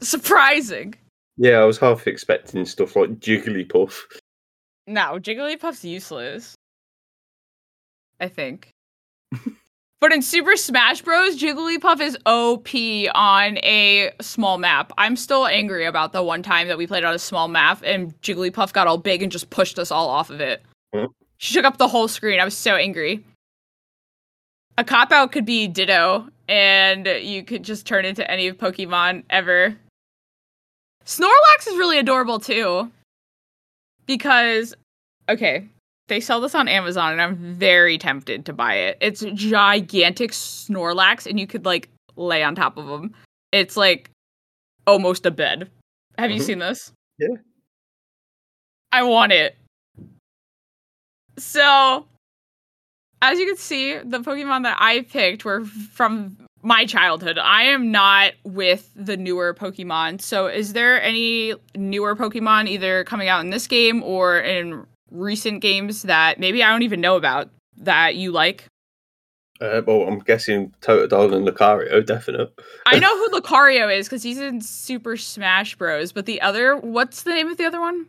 surprising? 0.00 0.94
Yeah, 1.36 1.58
I 1.58 1.64
was 1.64 1.78
half 1.78 2.06
expecting 2.06 2.64
stuff 2.66 2.96
like 2.96 3.20
Jigglypuff. 3.20 3.94
No, 4.86 5.18
Jigglypuff's 5.18 5.84
useless. 5.84 6.54
I 8.20 8.28
think. 8.28 8.71
But 10.02 10.12
in 10.12 10.20
Super 10.20 10.56
Smash 10.56 11.00
Bros, 11.00 11.38
Jigglypuff 11.38 12.00
is 12.00 12.18
OP 12.26 12.74
on 13.14 13.56
a 13.58 14.10
small 14.20 14.58
map. 14.58 14.92
I'm 14.98 15.14
still 15.14 15.46
angry 15.46 15.86
about 15.86 16.12
the 16.12 16.24
one 16.24 16.42
time 16.42 16.66
that 16.66 16.76
we 16.76 16.88
played 16.88 17.04
on 17.04 17.14
a 17.14 17.20
small 17.20 17.46
map 17.46 17.82
and 17.84 18.20
Jigglypuff 18.20 18.72
got 18.72 18.88
all 18.88 18.98
big 18.98 19.22
and 19.22 19.30
just 19.30 19.50
pushed 19.50 19.78
us 19.78 19.92
all 19.92 20.08
off 20.08 20.28
of 20.28 20.40
it. 20.40 20.60
Hmm. 20.92 21.04
She 21.38 21.54
took 21.54 21.64
up 21.64 21.76
the 21.76 21.86
whole 21.86 22.08
screen. 22.08 22.40
I 22.40 22.44
was 22.44 22.56
so 22.56 22.74
angry. 22.74 23.24
A 24.76 24.82
cop 24.82 25.12
out 25.12 25.30
could 25.30 25.44
be 25.44 25.68
Ditto, 25.68 26.26
and 26.48 27.06
you 27.06 27.44
could 27.44 27.62
just 27.62 27.86
turn 27.86 28.04
into 28.04 28.28
any 28.28 28.50
Pokemon 28.50 29.22
ever. 29.30 29.76
Snorlax 31.06 31.68
is 31.68 31.76
really 31.76 32.00
adorable 32.00 32.40
too 32.40 32.90
because 34.06 34.74
okay 35.28 35.68
they 36.08 36.20
sell 36.20 36.40
this 36.40 36.54
on 36.54 36.68
amazon 36.68 37.12
and 37.12 37.22
i'm 37.22 37.36
very 37.54 37.96
tempted 37.98 38.44
to 38.44 38.52
buy 38.52 38.74
it 38.74 38.98
it's 39.00 39.24
gigantic 39.34 40.30
snorlax 40.32 41.26
and 41.26 41.38
you 41.40 41.46
could 41.46 41.64
like 41.64 41.88
lay 42.16 42.42
on 42.42 42.54
top 42.54 42.76
of 42.76 42.86
them 42.86 43.14
it's 43.52 43.76
like 43.76 44.10
almost 44.86 45.24
a 45.26 45.30
bed 45.30 45.70
have 46.18 46.30
you 46.30 46.40
Mhm. 46.40 46.44
seen 46.44 46.58
this 46.58 46.92
Yeah. 47.18 47.36
i 48.92 49.02
want 49.02 49.32
it 49.32 49.56
so 51.38 52.06
as 53.22 53.38
you 53.38 53.46
can 53.46 53.56
see 53.56 53.96
the 53.98 54.18
pokemon 54.20 54.64
that 54.64 54.76
i 54.80 55.02
picked 55.02 55.44
were 55.44 55.64
from 55.64 56.36
my 56.64 56.84
childhood. 56.86 57.38
I 57.38 57.64
am 57.64 57.90
not 57.90 58.34
with 58.44 58.88
the 58.94 59.16
newer 59.16 59.52
Pokemon. 59.52 60.20
So, 60.20 60.46
is 60.46 60.74
there 60.74 61.02
any 61.02 61.54
newer 61.74 62.14
Pokemon 62.14 62.68
either 62.68 63.02
coming 63.02 63.26
out 63.28 63.40
in 63.40 63.50
this 63.50 63.66
game 63.66 64.00
or 64.04 64.38
in 64.38 64.86
recent 65.12 65.60
games 65.60 66.02
that 66.02 66.40
maybe 66.40 66.62
I 66.62 66.70
don't 66.70 66.82
even 66.82 67.00
know 67.00 67.16
about 67.16 67.50
that 67.78 68.16
you 68.16 68.32
like? 68.32 68.66
Uh, 69.60 69.80
well, 69.86 70.08
I'm 70.08 70.18
guessing 70.18 70.74
Totodile 70.80 71.34
and 71.34 71.46
Lucario, 71.46 72.04
definite. 72.04 72.52
I 72.86 72.98
know 72.98 73.16
who 73.16 73.28
Lucario 73.40 73.96
is 73.96 74.08
because 74.08 74.22
he's 74.22 74.38
in 74.38 74.60
Super 74.60 75.16
Smash 75.16 75.76
Bros. 75.76 76.10
But 76.10 76.26
the 76.26 76.40
other, 76.40 76.76
what's 76.76 77.22
the 77.22 77.30
name 77.30 77.48
of 77.48 77.58
the 77.58 77.64
other 77.64 77.80
one? 77.80 78.06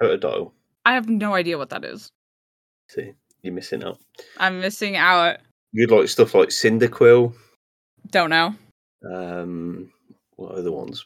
Totodile. 0.00 0.52
I 0.84 0.94
have 0.94 1.08
no 1.08 1.34
idea 1.34 1.58
what 1.58 1.70
that 1.70 1.84
is. 1.84 2.10
See, 2.88 3.12
you're 3.42 3.54
missing 3.54 3.82
out. 3.82 3.98
I'm 4.38 4.60
missing 4.60 4.96
out. 4.96 5.38
You'd 5.72 5.90
like 5.90 6.08
stuff 6.08 6.34
like 6.34 6.50
Cyndaquil. 6.50 7.34
Don't 8.10 8.30
know. 8.30 8.54
Um, 9.10 9.90
what 10.36 10.52
other 10.52 10.70
ones? 10.72 11.04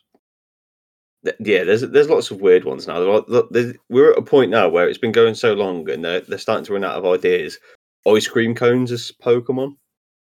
Yeah, 1.41 1.65
there's 1.65 1.83
there's 1.83 2.09
lots 2.11 2.31
of 2.31 2.41
weird 2.41 2.65
ones 2.65 2.87
now. 2.87 3.01
There 3.01 3.11
are- 3.11 3.25
look, 3.27 3.51
We're 3.89 4.13
at 4.13 4.19
a 4.19 4.23
point 4.23 4.51
now 4.51 4.69
where 4.69 4.89
it's 4.89 4.99
been 4.99 5.13
going 5.13 5.35
so 5.35 5.55
long, 5.55 5.89
and 5.91 6.05
they're 6.05 6.21
they're 6.21 6.39
starting 6.39 6.65
to 6.67 6.73
run 6.75 6.85
out 6.85 6.97
of 6.97 7.05
ideas. 7.07 7.59
Ice 8.07 8.29
cream 8.29 8.55
cones 8.55 8.93
as 8.93 9.11
Pokemon. 9.23 9.77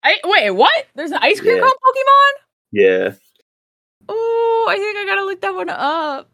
I 0.02 0.16
wait. 0.24 0.50
What? 0.50 0.86
There's 0.94 1.10
an 1.12 1.18
ice 1.22 1.40
cream 1.40 1.56
Yeah. 1.56 1.62
cone 1.62 1.70
Pokemon? 1.70 2.32
Yeah, 2.72 3.12
Oh, 4.08 4.66
I 4.68 4.76
think 4.76 4.96
I 4.96 5.04
gotta 5.06 5.24
look 5.24 5.40
that 5.40 5.54
one 5.54 5.68
up. 5.68 6.30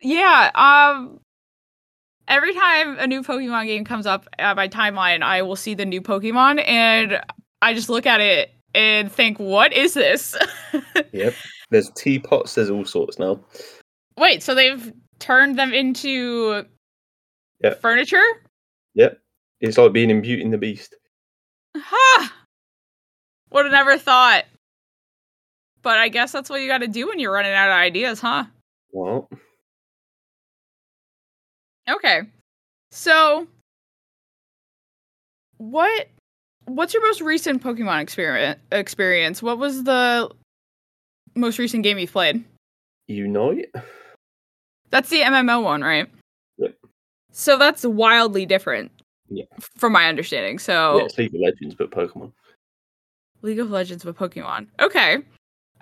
yeah, 0.00 0.50
um 0.54 1.20
every 2.28 2.54
time 2.54 2.98
a 2.98 3.06
new 3.06 3.22
Pokemon 3.22 3.66
game 3.66 3.84
comes 3.84 4.06
up 4.06 4.26
at 4.38 4.56
my 4.56 4.68
timeline, 4.68 5.22
I 5.22 5.42
will 5.42 5.56
see 5.56 5.74
the 5.74 5.84
new 5.84 6.00
Pokemon 6.00 6.66
and 6.66 7.20
I 7.62 7.74
just 7.74 7.88
look 7.90 8.06
at 8.06 8.20
it 8.20 8.50
and 8.74 9.10
think, 9.10 9.38
what 9.38 9.72
is 9.72 9.94
this? 9.94 10.36
yep. 11.12 11.34
There's 11.70 11.90
teapots. 11.90 12.54
There's 12.54 12.70
all 12.70 12.84
sorts 12.84 13.18
now. 13.18 13.40
Wait, 14.18 14.42
so 14.42 14.54
they've 14.54 14.92
turned 15.18 15.58
them 15.58 15.72
into 15.72 16.64
Yeah. 17.62 17.74
furniture? 17.74 18.22
Yep. 18.94 19.18
It's 19.60 19.78
like 19.78 19.92
being 19.92 20.10
in 20.10 20.20
Beauty 20.22 20.42
and 20.42 20.52
the 20.52 20.58
Beast. 20.58 20.96
Ha! 21.76 22.34
Would 23.52 23.66
have 23.66 23.72
never 23.72 23.98
thought. 23.98 24.44
But 25.82 25.98
I 25.98 26.08
guess 26.08 26.32
that's 26.32 26.50
what 26.50 26.60
you 26.60 26.68
gotta 26.68 26.88
do 26.88 27.08
when 27.08 27.18
you're 27.18 27.32
running 27.32 27.52
out 27.52 27.68
of 27.70 27.74
ideas, 27.76 28.20
huh? 28.20 28.44
Well. 28.92 29.28
Okay. 31.88 32.22
So 32.90 33.46
what 35.58 36.08
what's 36.66 36.94
your 36.94 37.02
most 37.02 37.20
recent 37.20 37.62
Pokemon 37.62 38.00
experiment 38.02 38.58
experience? 38.72 39.42
What 39.42 39.58
was 39.58 39.84
the 39.84 40.30
most 41.34 41.58
recent 41.58 41.82
game 41.82 41.98
you've 41.98 42.12
played? 42.12 42.44
Unite? 43.08 43.66
That's 44.90 45.08
the 45.10 45.20
MMO 45.20 45.62
one, 45.62 45.82
right? 45.82 46.08
Yep. 46.58 46.74
So 47.32 47.56
that's 47.58 47.84
wildly 47.84 48.46
different. 48.46 48.90
Yeah. 49.28 49.44
From 49.76 49.92
my 49.92 50.06
understanding. 50.06 50.58
So 50.58 50.98
Yeah, 50.98 51.04
it's 51.04 51.18
League 51.18 51.34
of 51.34 51.40
Legends, 51.40 51.74
but 51.74 51.90
Pokemon. 51.90 52.32
League 53.42 53.60
of 53.60 53.70
Legends 53.70 54.04
with 54.04 54.16
Pokemon. 54.16 54.66
Okay. 54.80 55.18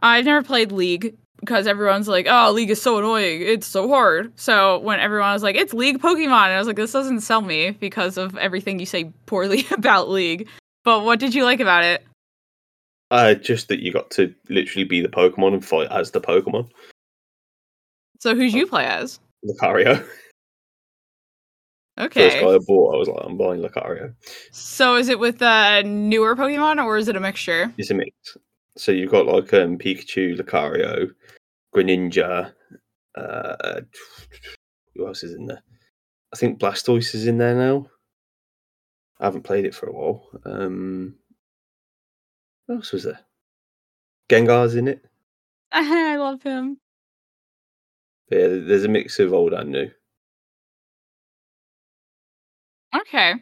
I've 0.03 0.25
never 0.27 0.43
played 0.43 0.73
League. 0.73 1.17
because 1.41 1.67
everyone's 1.69 2.09
like, 2.09 2.27
"Oh, 2.29 2.51
League 2.51 2.69
is 2.71 2.83
so 2.83 2.99
annoying. 2.99 3.43
It's 3.43 3.67
so 3.67 3.89
hard." 3.89 4.33
So 4.39 4.81
when 4.81 4.99
everyone 4.99 5.33
was 5.33 5.43
like, 5.45 5.55
"It's 5.55 5.73
League 5.73 6.01
Pokemon," 6.01 6.33
I 6.33 6.59
was 6.59 6.67
like, 6.67 6.75
"This 6.77 6.91
doesn't 6.93 7.21
sell 7.21 7.43
me 7.43 7.71
because 7.71 8.19
of 8.19 8.37
everything 8.37 8.81
you 8.81 8.87
say 8.87 9.13
poorly 9.27 9.65
about 9.71 10.09
League." 10.09 10.49
But 10.89 11.05
what 11.05 11.21
did 11.21 11.35
you 11.35 11.45
like 11.45 11.61
about 11.61 11.85
it? 11.85 12.03
Uh, 13.11 13.35
just 13.35 13.69
that 13.69 13.81
you 13.81 13.93
got 13.93 14.11
to 14.13 14.35
literally 14.49 14.85
be 14.85 15.03
the 15.03 15.09
Pokemon 15.11 15.53
and 15.53 15.63
fight 15.63 15.89
as 15.91 16.13
the 16.13 16.21
Pokemon. 16.23 16.71
So 18.21 18.35
who'd 18.35 18.55
you 18.55 18.67
play 18.67 18.87
as? 18.87 19.21
Lucario. 19.45 19.99
First 21.99 22.39
Okay. 22.39 22.41
guy 22.41 22.47
I 22.47 22.59
bought, 22.67 22.95
I 22.95 22.99
was 22.99 23.09
like, 23.09 23.23
I'm 23.23 23.37
buying 23.37 23.61
Lucario. 23.61 24.15
So 24.51 24.97
is 24.97 25.11
it 25.11 25.19
with 25.19 25.43
uh, 25.43 25.83
newer 25.83 26.35
Pokemon 26.35 26.83
or 26.83 26.97
is 26.97 27.09
it 27.09 27.17
a 27.17 27.21
mixture? 27.21 27.71
It's 27.77 27.91
a 27.91 27.95
mix. 27.95 28.39
So 28.79 28.91
you've 28.91 29.11
got 29.11 29.27
like 29.27 29.53
um, 29.53 29.77
Pikachu, 29.77 30.41
Lucario, 30.41 31.11
Greninja. 31.75 32.55
Uh, 33.15 33.81
who 34.97 35.07
else 35.07 35.23
is 35.23 35.35
in 35.35 35.45
there? 35.45 35.63
I 36.33 36.39
think 36.39 36.59
Blastoise 36.59 37.15
is 37.15 37.27
in 37.27 37.37
there 37.37 37.55
now. 37.55 37.91
I 39.21 39.25
haven't 39.25 39.43
played 39.43 39.65
it 39.65 39.75
for 39.75 39.89
a 39.89 39.93
while. 39.93 40.29
Um, 40.45 41.17
what 42.67 42.77
else 42.77 42.93
was 42.93 43.05
there? 43.05 43.21
Gengar's 44.29 44.75
in 44.75 44.89
it. 44.89 45.05
I 45.73 46.17
love 46.17 46.43
him. 46.43 46.79
But 48.29 48.39
yeah, 48.39 48.47
there's 48.49 48.85
a 48.85 48.89
mix 48.89 49.19
of 49.19 49.33
old 49.33 49.53
and 49.53 49.71
new. 49.71 49.91
Okay. 52.95 53.35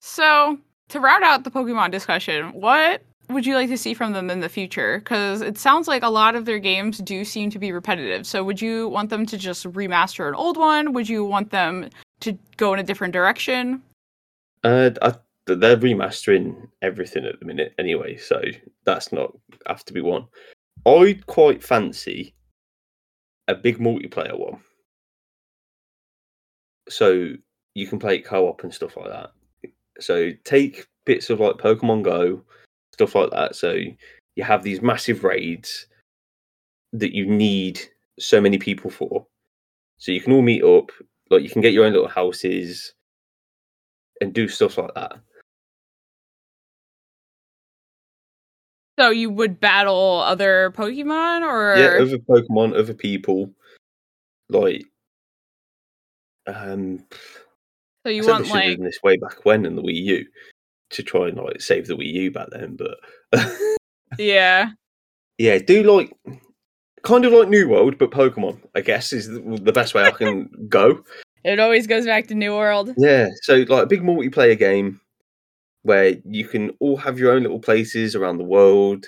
So 0.00 0.58
to 0.88 1.00
round 1.00 1.24
out 1.24 1.44
the 1.44 1.50
Pokemon 1.50 1.90
discussion, 1.92 2.52
what 2.52 3.02
would 3.30 3.46
you 3.46 3.54
like 3.54 3.68
to 3.68 3.78
see 3.78 3.94
from 3.94 4.12
them 4.12 4.30
in 4.30 4.40
the 4.40 4.48
future? 4.48 4.98
Because 4.98 5.40
it 5.40 5.58
sounds 5.58 5.88
like 5.88 6.02
a 6.02 6.08
lot 6.08 6.34
of 6.34 6.44
their 6.44 6.58
games 6.58 6.98
do 6.98 7.24
seem 7.24 7.50
to 7.50 7.58
be 7.58 7.72
repetitive. 7.72 8.26
So 8.26 8.42
would 8.44 8.60
you 8.60 8.88
want 8.88 9.10
them 9.10 9.26
to 9.26 9.38
just 9.38 9.64
remaster 9.72 10.28
an 10.28 10.34
old 10.34 10.56
one? 10.56 10.92
Would 10.92 11.08
you 11.08 11.24
want 11.24 11.50
them 11.50 11.88
to 12.20 12.36
go 12.56 12.74
in 12.74 12.80
a 12.80 12.82
different 12.82 13.12
direction? 13.12 13.82
Uh, 14.64 14.90
I, 15.02 15.14
they're 15.46 15.76
remastering 15.76 16.68
everything 16.82 17.24
at 17.24 17.40
the 17.40 17.46
minute 17.46 17.74
anyway, 17.78 18.16
so 18.16 18.40
that's 18.84 19.12
not 19.12 19.36
have 19.66 19.84
to 19.86 19.92
be 19.92 20.00
one. 20.00 20.26
I'd 20.86 21.26
quite 21.26 21.62
fancy 21.62 22.34
a 23.48 23.54
big 23.54 23.78
multiplayer 23.78 24.38
one, 24.38 24.60
so 26.88 27.32
you 27.74 27.86
can 27.86 27.98
play 27.98 28.20
co-op 28.20 28.62
and 28.62 28.72
stuff 28.72 28.96
like 28.96 29.08
that. 29.08 29.32
So 30.00 30.30
take 30.44 30.86
bits 31.04 31.30
of 31.30 31.40
like 31.40 31.56
Pokemon 31.56 32.02
Go, 32.02 32.44
stuff 32.92 33.14
like 33.14 33.30
that. 33.30 33.56
So 33.56 33.78
you 34.36 34.44
have 34.44 34.62
these 34.62 34.80
massive 34.80 35.24
raids 35.24 35.86
that 36.92 37.14
you 37.14 37.26
need 37.26 37.80
so 38.18 38.40
many 38.40 38.58
people 38.58 38.90
for. 38.90 39.26
So 39.98 40.12
you 40.12 40.20
can 40.20 40.32
all 40.32 40.42
meet 40.42 40.62
up, 40.62 40.90
like 41.30 41.42
you 41.42 41.50
can 41.50 41.62
get 41.62 41.72
your 41.72 41.84
own 41.84 41.92
little 41.92 42.08
houses 42.08 42.94
and 44.22 44.32
do 44.32 44.48
stuff 44.48 44.78
like 44.78 44.94
that. 44.94 45.18
So 48.98 49.10
you 49.10 49.30
would 49.30 49.58
battle 49.58 50.22
other 50.24 50.72
Pokemon 50.76 51.42
or 51.42 51.76
Yeah, 51.76 52.02
other 52.02 52.18
Pokemon, 52.18 52.78
other 52.78 52.94
people, 52.94 53.50
like 54.48 54.84
um 56.46 57.04
so 58.04 58.10
you 58.10 58.24
I 58.24 58.30
want 58.32 58.44
they 58.44 58.50
should 58.50 58.62
have 58.62 58.78
like 58.78 58.80
this 58.80 59.02
way 59.02 59.16
back 59.16 59.44
when 59.44 59.64
in 59.64 59.76
the 59.76 59.82
Wii 59.82 60.02
U 60.02 60.26
to 60.90 61.02
try 61.02 61.28
and 61.28 61.38
like 61.38 61.60
save 61.60 61.86
the 61.86 61.96
Wii 61.96 62.12
U 62.12 62.30
back 62.30 62.48
then, 62.50 62.76
but 62.76 62.98
yeah. 64.18 64.70
yeah, 65.38 65.58
do 65.58 65.82
like 65.84 66.12
kind 67.02 67.24
of 67.24 67.32
like 67.32 67.48
New 67.48 67.68
World, 67.68 67.98
but 67.98 68.10
Pokemon. 68.10 68.58
I 68.74 68.80
guess 68.80 69.12
is 69.12 69.28
the 69.28 69.72
best 69.72 69.94
way 69.94 70.04
I 70.04 70.10
can 70.10 70.50
go. 70.68 71.02
It 71.44 71.58
always 71.58 71.86
goes 71.86 72.06
back 72.06 72.28
to 72.28 72.34
New 72.34 72.52
World. 72.54 72.94
Yeah, 72.96 73.28
so 73.42 73.56
like 73.68 73.84
a 73.84 73.86
big 73.86 74.02
multiplayer 74.02 74.58
game 74.58 75.00
where 75.82 76.16
you 76.24 76.46
can 76.46 76.70
all 76.78 76.96
have 76.96 77.18
your 77.18 77.32
own 77.32 77.42
little 77.42 77.58
places 77.58 78.14
around 78.14 78.38
the 78.38 78.44
world. 78.44 79.06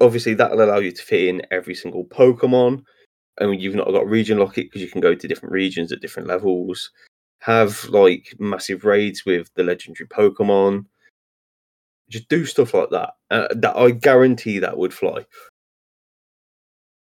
Obviously, 0.00 0.34
that'll 0.34 0.62
allow 0.62 0.78
you 0.78 0.92
to 0.92 1.02
fit 1.02 1.28
in 1.28 1.42
every 1.50 1.74
single 1.74 2.04
Pokemon, 2.04 2.82
and 3.38 3.60
you've 3.60 3.74
not 3.74 3.88
got 3.88 4.08
region 4.08 4.38
lock 4.38 4.58
it 4.58 4.64
because 4.64 4.82
you 4.82 4.90
can 4.90 5.00
go 5.00 5.14
to 5.14 5.28
different 5.28 5.52
regions 5.52 5.92
at 5.92 6.00
different 6.00 6.28
levels. 6.28 6.90
Have 7.40 7.84
like 7.88 8.34
massive 8.38 8.84
raids 8.84 9.24
with 9.24 9.50
the 9.54 9.64
legendary 9.64 10.08
Pokemon. 10.08 10.86
Just 12.08 12.28
do 12.28 12.44
stuff 12.44 12.72
like 12.74 12.90
that. 12.90 13.14
Uh, 13.30 13.48
that 13.54 13.76
I 13.76 13.90
guarantee 13.90 14.60
that 14.60 14.78
would 14.78 14.94
fly 14.94 15.26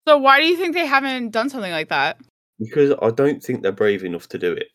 So 0.07 0.19
why 0.19 0.41
do 0.41 0.47
you 0.47 0.57
think 0.57 0.75
they 0.75 0.87
haven't 0.87 1.31
done 1.31 1.49
something 1.51 1.73
like 1.73 1.89
that? 1.89 2.19
Because 2.59 2.95
I 3.03 3.11
don't 3.11 3.43
think 3.43 3.62
they're 3.62 3.73
brave 3.73 4.05
enough 4.05 4.29
to 4.29 4.38
do 4.38 4.53
it. 4.53 4.69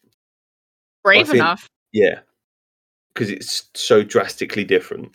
Brave 1.03 1.27
think- 1.27 1.37
enough. 1.37 1.67
Yeah, 1.91 2.19
because 3.13 3.29
it's 3.29 3.69
so 3.73 4.03
drastically 4.03 4.63
different. 4.63 5.11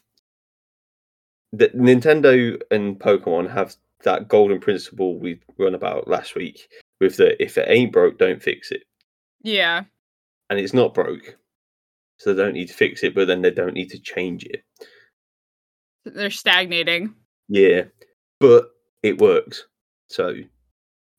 The, 1.53 1.69
Nintendo 1.69 2.61
and 2.71 2.99
Pokemon 2.99 3.51
have 3.53 3.77
that 4.03 4.29
golden 4.29 4.59
principle 4.61 5.19
we 5.19 5.41
run 5.57 5.75
about 5.75 6.09
last 6.09 6.35
week 6.35 6.69
with 7.01 7.17
the 7.17 7.41
if 7.43 7.57
it 7.57 7.69
ain't 7.69 7.93
broke, 7.93 8.19
don't 8.19 8.43
fix 8.43 8.71
it. 8.71 8.83
Yeah. 9.43 9.85
And 10.51 10.59
it's 10.59 10.75
not 10.75 10.95
broke, 10.95 11.37
so 12.19 12.35
they 12.35 12.43
don't 12.43 12.55
need 12.55 12.69
to 12.69 12.75
fix 12.75 13.03
it, 13.03 13.15
but 13.15 13.27
then 13.27 13.43
they 13.43 13.51
don't 13.51 13.75
need 13.75 13.91
to 13.91 13.99
change 13.99 14.45
it. 14.45 14.63
They're 16.05 16.31
stagnating. 16.31 17.15
Yeah, 17.49 17.85
but 18.41 18.71
it 19.03 19.21
works, 19.21 19.65
so 20.09 20.35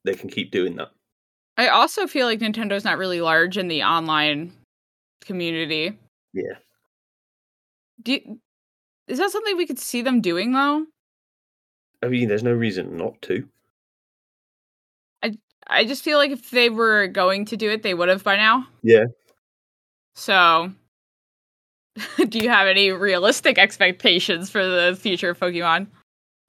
they 0.03 0.13
can 0.13 0.29
keep 0.29 0.51
doing 0.51 0.75
that. 0.75 0.89
I 1.57 1.69
also 1.69 2.07
feel 2.07 2.27
like 2.27 2.39
Nintendo's 2.39 2.83
not 2.83 2.97
really 2.97 3.21
large 3.21 3.57
in 3.57 3.67
the 3.67 3.83
online 3.83 4.51
community. 5.21 5.97
Yeah, 6.33 6.55
Do 8.03 8.13
you, 8.13 8.39
is 9.07 9.19
that 9.19 9.31
something 9.31 9.55
we 9.55 9.65
could 9.65 9.79
see 9.79 10.01
them 10.01 10.19
doing 10.19 10.51
though? 10.51 10.85
I 12.03 12.07
mean, 12.07 12.27
there's 12.27 12.43
no 12.43 12.53
reason 12.53 12.97
not 12.97 13.21
to. 13.23 13.47
I 15.67 15.85
just 15.85 16.03
feel 16.03 16.17
like 16.17 16.31
if 16.31 16.51
they 16.51 16.69
were 16.69 17.07
going 17.07 17.45
to 17.45 17.57
do 17.57 17.69
it, 17.69 17.83
they 17.83 17.93
would 17.93 18.09
have 18.09 18.23
by 18.23 18.37
now. 18.37 18.67
Yeah. 18.83 19.05
So, 20.13 20.71
do 22.29 22.39
you 22.39 22.49
have 22.49 22.67
any 22.67 22.91
realistic 22.91 23.57
expectations 23.57 24.49
for 24.49 24.63
the 24.65 24.95
future 24.99 25.31
of 25.31 25.39
Pokemon? 25.39 25.87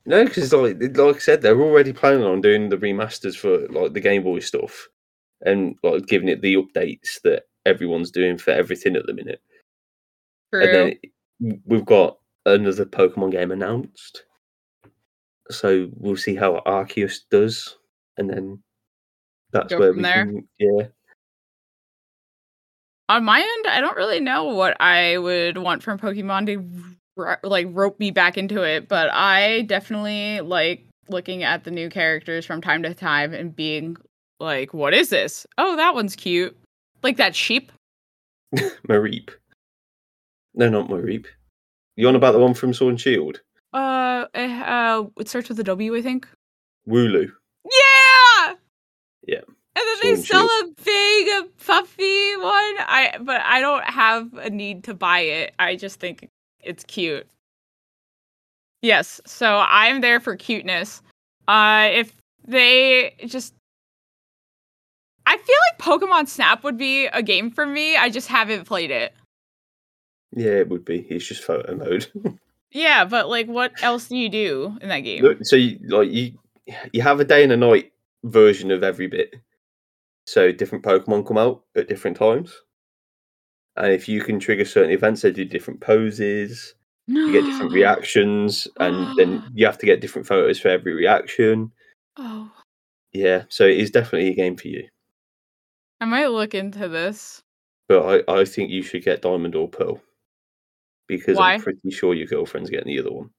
No, 0.04 0.24
because 0.24 0.52
like 0.52 0.76
like 0.96 1.16
I 1.16 1.18
said, 1.18 1.42
they're 1.42 1.60
already 1.60 1.92
planning 1.92 2.24
on 2.24 2.40
doing 2.40 2.68
the 2.68 2.76
remasters 2.76 3.36
for 3.36 3.66
like 3.68 3.92
the 3.92 4.00
Game 4.00 4.22
Boy 4.22 4.38
stuff, 4.38 4.88
and 5.42 5.76
like 5.82 6.06
giving 6.06 6.28
it 6.28 6.40
the 6.42 6.56
updates 6.56 7.20
that 7.24 7.44
everyone's 7.64 8.10
doing 8.10 8.38
for 8.38 8.50
everything 8.52 8.96
at 8.96 9.06
the 9.06 9.14
minute. 9.14 9.40
True. 10.52 10.62
And 10.62 10.96
then 11.40 11.62
we've 11.66 11.84
got 11.84 12.18
another 12.44 12.86
Pokemon 12.86 13.32
game 13.32 13.50
announced, 13.50 14.24
so 15.50 15.88
we'll 15.94 16.16
see 16.16 16.34
how 16.34 16.62
Arceus 16.66 17.20
does, 17.30 17.76
and 18.16 18.30
then 18.30 18.62
that's 19.52 19.72
Go 19.72 19.78
where 19.78 19.92
we 19.92 20.02
there. 20.02 20.26
can 20.26 20.48
yeah. 20.58 20.86
On 23.08 23.24
my 23.24 23.38
end, 23.38 23.66
I 23.68 23.80
don't 23.80 23.96
really 23.96 24.20
know 24.20 24.46
what 24.46 24.80
I 24.80 25.16
would 25.18 25.58
want 25.58 25.82
from 25.82 25.98
Pokemon 25.98 26.46
to 26.46 27.36
like 27.44 27.68
rope 27.70 27.98
me 28.00 28.10
back 28.10 28.36
into 28.36 28.62
it, 28.62 28.88
but 28.88 29.08
I 29.12 29.62
definitely 29.62 30.40
like 30.40 30.86
looking 31.08 31.44
at 31.44 31.64
the 31.64 31.70
new 31.70 31.88
characters 31.88 32.44
from 32.44 32.60
time 32.60 32.82
to 32.82 32.94
time 32.94 33.32
and 33.32 33.54
being 33.54 33.96
like, 34.40 34.74
"What 34.74 34.94
is 34.94 35.10
this? 35.10 35.46
Oh, 35.58 35.76
that 35.76 35.94
one's 35.94 36.16
cute." 36.16 36.56
Like 37.02 37.16
that 37.16 37.34
sheep. 37.34 37.72
Mareep. 38.88 39.30
No, 40.54 40.68
not 40.68 40.88
Mareep. 40.88 41.26
You 41.96 42.08
on 42.08 42.16
about 42.16 42.32
the 42.32 42.38
one 42.38 42.54
from 42.54 42.74
Sword 42.74 42.90
and 42.90 43.00
Shield? 43.00 43.40
Uh, 43.72 44.26
uh, 44.34 45.04
it 45.18 45.28
starts 45.28 45.48
with 45.48 45.58
a 45.60 45.64
W, 45.64 45.94
I 45.96 46.02
think. 46.02 46.26
Wooloo. 46.88 47.30
Yeah. 47.64 48.54
Yeah. 49.26 49.40
And 49.46 49.54
then 49.74 49.96
Sword 50.00 50.16
they 50.16 50.22
sell 50.22 50.46
a 50.46 50.64
big, 50.84 51.28
uh, 51.28 51.42
puffy 51.64 52.36
one. 52.36 52.76
I, 52.78 53.18
but 53.20 53.42
I 53.42 53.60
don't 53.60 53.84
have 53.84 54.32
a 54.34 54.50
need 54.50 54.84
to 54.84 54.94
buy 54.94 55.20
it. 55.20 55.54
I 55.58 55.76
just 55.76 56.00
think 56.00 56.28
it's 56.62 56.84
cute. 56.84 57.26
Yes, 58.82 59.20
so 59.26 59.64
I'm 59.68 60.00
there 60.00 60.20
for 60.20 60.36
cuteness. 60.36 61.02
Uh, 61.48 61.88
if 61.92 62.16
they 62.46 63.14
just, 63.26 63.54
I 63.54 63.54
feel 63.54 63.54
like 63.54 63.55
Pokemon 65.86 66.26
Snap 66.26 66.64
would 66.64 66.76
be 66.76 67.06
a 67.06 67.22
game 67.22 67.50
for 67.50 67.64
me. 67.64 67.96
I 67.96 68.10
just 68.10 68.26
haven't 68.26 68.64
played 68.64 68.90
it. 68.90 69.14
Yeah, 70.34 70.50
it 70.50 70.68
would 70.68 70.84
be. 70.84 71.06
It's 71.08 71.26
just 71.26 71.44
photo 71.44 71.74
mode. 71.76 72.06
Yeah, 72.72 73.06
but 73.06 73.30
like, 73.30 73.46
what 73.46 73.72
else 73.80 74.08
do 74.08 74.16
you 74.18 74.28
do 74.28 74.76
in 74.82 74.88
that 74.90 74.98
game? 74.98 75.24
So 75.44 75.56
you, 75.56 75.78
like 75.88 76.10
you 76.10 76.38
you 76.92 77.00
have 77.00 77.20
a 77.20 77.24
day 77.24 77.42
and 77.42 77.52
a 77.52 77.56
night 77.56 77.92
version 78.24 78.70
of 78.70 78.82
every 78.82 79.06
bit. 79.06 79.36
So 80.26 80.52
different 80.52 80.84
Pokemon 80.84 81.26
come 81.26 81.38
out 81.38 81.62
at 81.74 81.88
different 81.88 82.18
times. 82.18 82.52
And 83.76 83.92
if 83.92 84.08
you 84.08 84.20
can 84.20 84.40
trigger 84.40 84.66
certain 84.66 84.90
events, 84.90 85.22
they 85.22 85.30
do 85.30 85.44
different 85.46 85.80
poses, 85.80 86.74
you 87.06 87.32
get 87.32 87.44
different 87.44 87.72
reactions, 87.80 88.68
and 88.78 89.16
then 89.16 89.42
you 89.54 89.64
have 89.64 89.78
to 89.78 89.86
get 89.86 90.02
different 90.02 90.26
photos 90.26 90.58
for 90.58 90.68
every 90.68 90.92
reaction. 90.92 91.72
Oh, 92.18 92.50
Yeah, 93.12 93.44
so 93.48 93.64
it 93.64 93.78
is 93.78 93.90
definitely 93.90 94.28
a 94.28 94.34
game 94.34 94.56
for 94.56 94.68
you. 94.68 94.86
I 96.00 96.04
might 96.04 96.26
look 96.26 96.54
into 96.54 96.88
this. 96.88 97.42
But 97.88 98.24
I, 98.28 98.40
I 98.40 98.44
think 98.44 98.70
you 98.70 98.82
should 98.82 99.04
get 99.04 99.22
Diamond 99.22 99.54
or 99.54 99.68
Pearl. 99.68 100.00
Because 101.08 101.36
Why? 101.38 101.54
I'm 101.54 101.60
pretty 101.62 101.90
sure 101.90 102.14
your 102.14 102.26
girlfriend's 102.26 102.68
getting 102.70 102.88
the 102.88 103.00
other 103.00 103.12
one. 103.12 103.30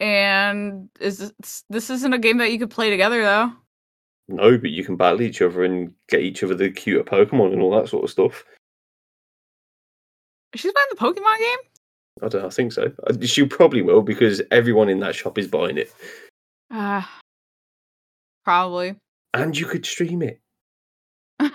And 0.00 0.88
is 1.00 1.18
this 1.38 1.64
this 1.70 1.90
isn't 1.90 2.12
a 2.12 2.18
game 2.18 2.38
that 2.38 2.52
you 2.52 2.58
could 2.58 2.70
play 2.70 2.90
together 2.90 3.22
though? 3.22 3.52
No, 4.28 4.58
but 4.58 4.70
you 4.70 4.84
can 4.84 4.96
battle 4.96 5.22
each 5.22 5.40
other 5.42 5.64
and 5.64 5.92
get 6.08 6.20
each 6.20 6.42
other 6.42 6.54
the 6.54 6.70
cuter 6.70 7.02
Pokemon 7.02 7.52
and 7.52 7.62
all 7.62 7.70
that 7.80 7.88
sort 7.88 8.04
of 8.04 8.10
stuff. 8.10 8.44
She's 10.54 10.72
playing 10.72 10.86
the 10.90 10.96
Pokemon 10.96 11.38
game? 11.38 11.58
I 12.22 12.28
don't. 12.28 12.44
I 12.44 12.48
think 12.50 12.72
so. 12.72 12.92
Uh, 13.06 13.14
She 13.24 13.44
probably 13.46 13.82
will 13.82 14.02
because 14.02 14.42
everyone 14.50 14.88
in 14.88 15.00
that 15.00 15.14
shop 15.14 15.38
is 15.38 15.48
buying 15.48 15.78
it, 15.78 15.92
Uh 16.70 17.02
probably. 18.44 18.96
and 19.34 19.56
you 19.58 19.66
could 19.66 19.84
stream 19.86 20.22
it. 20.22 20.40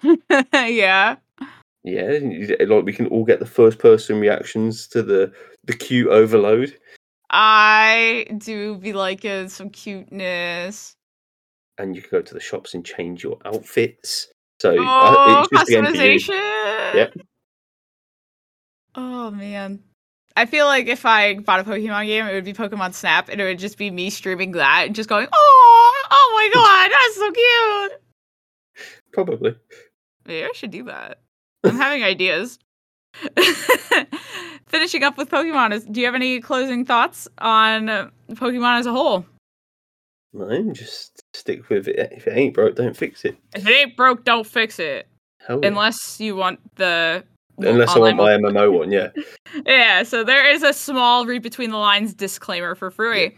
yeah. 0.53 1.15
Yeah, 1.84 2.17
like 2.67 2.86
we 2.86 2.93
can 2.93 3.08
all 3.08 3.25
get 3.25 3.39
the 3.39 3.45
first 3.45 3.77
person 3.79 4.19
reactions 4.19 4.88
to 4.88 5.03
the 5.03 5.34
the 5.65 5.73
cute 5.73 6.08
overload, 6.08 6.77
I 7.29 8.25
do 8.38 8.77
be 8.77 8.93
liking 8.93 9.49
some 9.49 9.69
cuteness. 9.69 10.93
and 11.77 11.95
you 11.95 12.01
can 12.01 12.12
go 12.12 12.21
to 12.21 12.34
the 12.34 12.39
shops 12.39 12.73
and 12.73 12.86
change 12.86 13.23
your 13.23 13.38
outfits. 13.45 14.29
So 14.62 14.71
uh, 14.71 14.75
Oh, 14.77 15.41
it's 15.41 15.49
just 15.49 15.69
a 15.69 15.71
game 15.73 15.86
for 15.86 15.91
you. 15.97 16.19
customization. 16.19 16.93
Yep. 16.95 17.13
Oh 18.95 19.32
man. 19.32 19.84
I 20.36 20.45
feel 20.45 20.65
like 20.65 20.88
if 20.88 21.06
I 21.06 21.36
bought 21.36 21.60
a 21.60 21.63
Pokemon 21.63 22.06
game, 22.08 22.25
it 22.25 22.34
would 22.34 22.45
be 22.45 22.53
Pokemon 22.53 22.93
Snap, 22.93 23.29
and 23.29 23.39
it 23.39 23.43
would 23.43 23.60
just 23.60 23.77
be 23.77 23.91
me 23.91 24.10
streaming 24.10 24.51
that 24.53 24.86
and 24.88 24.95
just 24.95 25.10
going, 25.10 25.27
"Oh, 25.32 26.03
oh 26.12 26.32
my 26.34 26.49
god, 26.53 26.91
that's 26.91 27.15
so 27.15 27.32
cute." 27.32 28.02
Probably. 29.13 29.56
Maybe 30.26 30.45
I 30.45 30.52
should 30.54 30.71
do 30.71 30.84
that. 30.86 31.19
I'm 31.63 31.78
having 31.78 32.04
ideas. 32.13 32.60
Finishing 34.67 35.04
up 35.04 35.17
with 35.17 35.30
Pokemon, 35.30 35.73
is, 35.73 35.86
do 35.86 35.99
you 35.99 36.06
have 36.08 36.15
any 36.15 36.41
closing 36.41 36.84
thoughts 36.84 37.28
on 37.38 38.12
Pokemon 38.32 38.80
as 38.80 38.86
a 38.88 38.91
whole? 38.91 39.26
No, 40.34 40.73
just 40.73 41.21
stick 41.36 41.69
with 41.69 41.88
it. 41.88 42.12
If 42.12 42.26
it 42.26 42.36
ain't 42.36 42.56
broke, 42.56 42.76
don't 42.76 42.97
fix 42.97 43.23
it. 43.23 43.38
If 43.56 43.67
it 43.67 43.71
ain't 43.71 43.95
broke, 43.95 44.23
don't 44.23 44.47
fix 44.47 44.80
it. 44.80 45.08
Hell 45.45 45.60
yeah. 45.62 45.67
Unless 45.67 46.19
you 46.19 46.36
want 46.36 46.60
the 46.76 47.23
Unless 47.60 47.95
I 47.95 47.99
want 47.99 48.17
my 48.17 48.32
MMO 48.32 48.71
one, 48.71 48.91
yeah. 48.91 49.10
Yeah, 49.65 50.02
so 50.02 50.23
there 50.23 50.49
is 50.49 50.63
a 50.63 50.73
small 50.73 51.28
read 51.28 51.43
between 51.43 51.69
the 51.69 51.78
lines 51.78 52.13
disclaimer 52.13 52.73
for 52.73 52.89
free. 52.89 53.38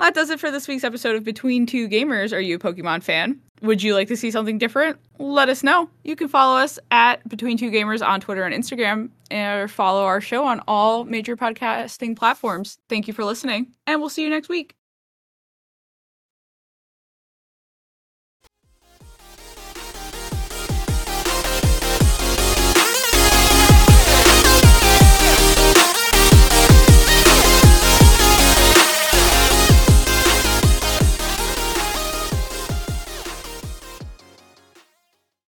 That 0.00 0.14
does 0.14 0.30
it 0.30 0.40
for 0.40 0.50
this 0.50 0.66
week's 0.66 0.84
episode 0.84 1.14
of 1.14 1.22
Between 1.22 1.66
Two 1.66 1.88
Gamers. 1.88 2.32
Are 2.32 2.40
you 2.40 2.56
a 2.56 2.58
Pokemon 2.58 3.02
fan? 3.02 3.40
Would 3.64 3.82
you 3.82 3.94
like 3.94 4.08
to 4.08 4.16
see 4.16 4.30
something 4.30 4.58
different? 4.58 4.98
Let 5.18 5.48
us 5.48 5.62
know. 5.62 5.88
You 6.02 6.16
can 6.16 6.28
follow 6.28 6.58
us 6.58 6.78
at 6.90 7.26
Between 7.26 7.56
Two 7.56 7.70
Gamers 7.70 8.06
on 8.06 8.20
Twitter 8.20 8.42
and 8.44 8.54
Instagram, 8.54 9.08
or 9.30 9.68
follow 9.68 10.04
our 10.04 10.20
show 10.20 10.44
on 10.44 10.60
all 10.68 11.04
major 11.04 11.34
podcasting 11.34 12.14
platforms. 12.14 12.76
Thank 12.90 13.08
you 13.08 13.14
for 13.14 13.24
listening, 13.24 13.68
and 13.86 14.00
we'll 14.00 14.10
see 14.10 14.22
you 14.22 14.28
next 14.28 14.50
week. 14.50 14.74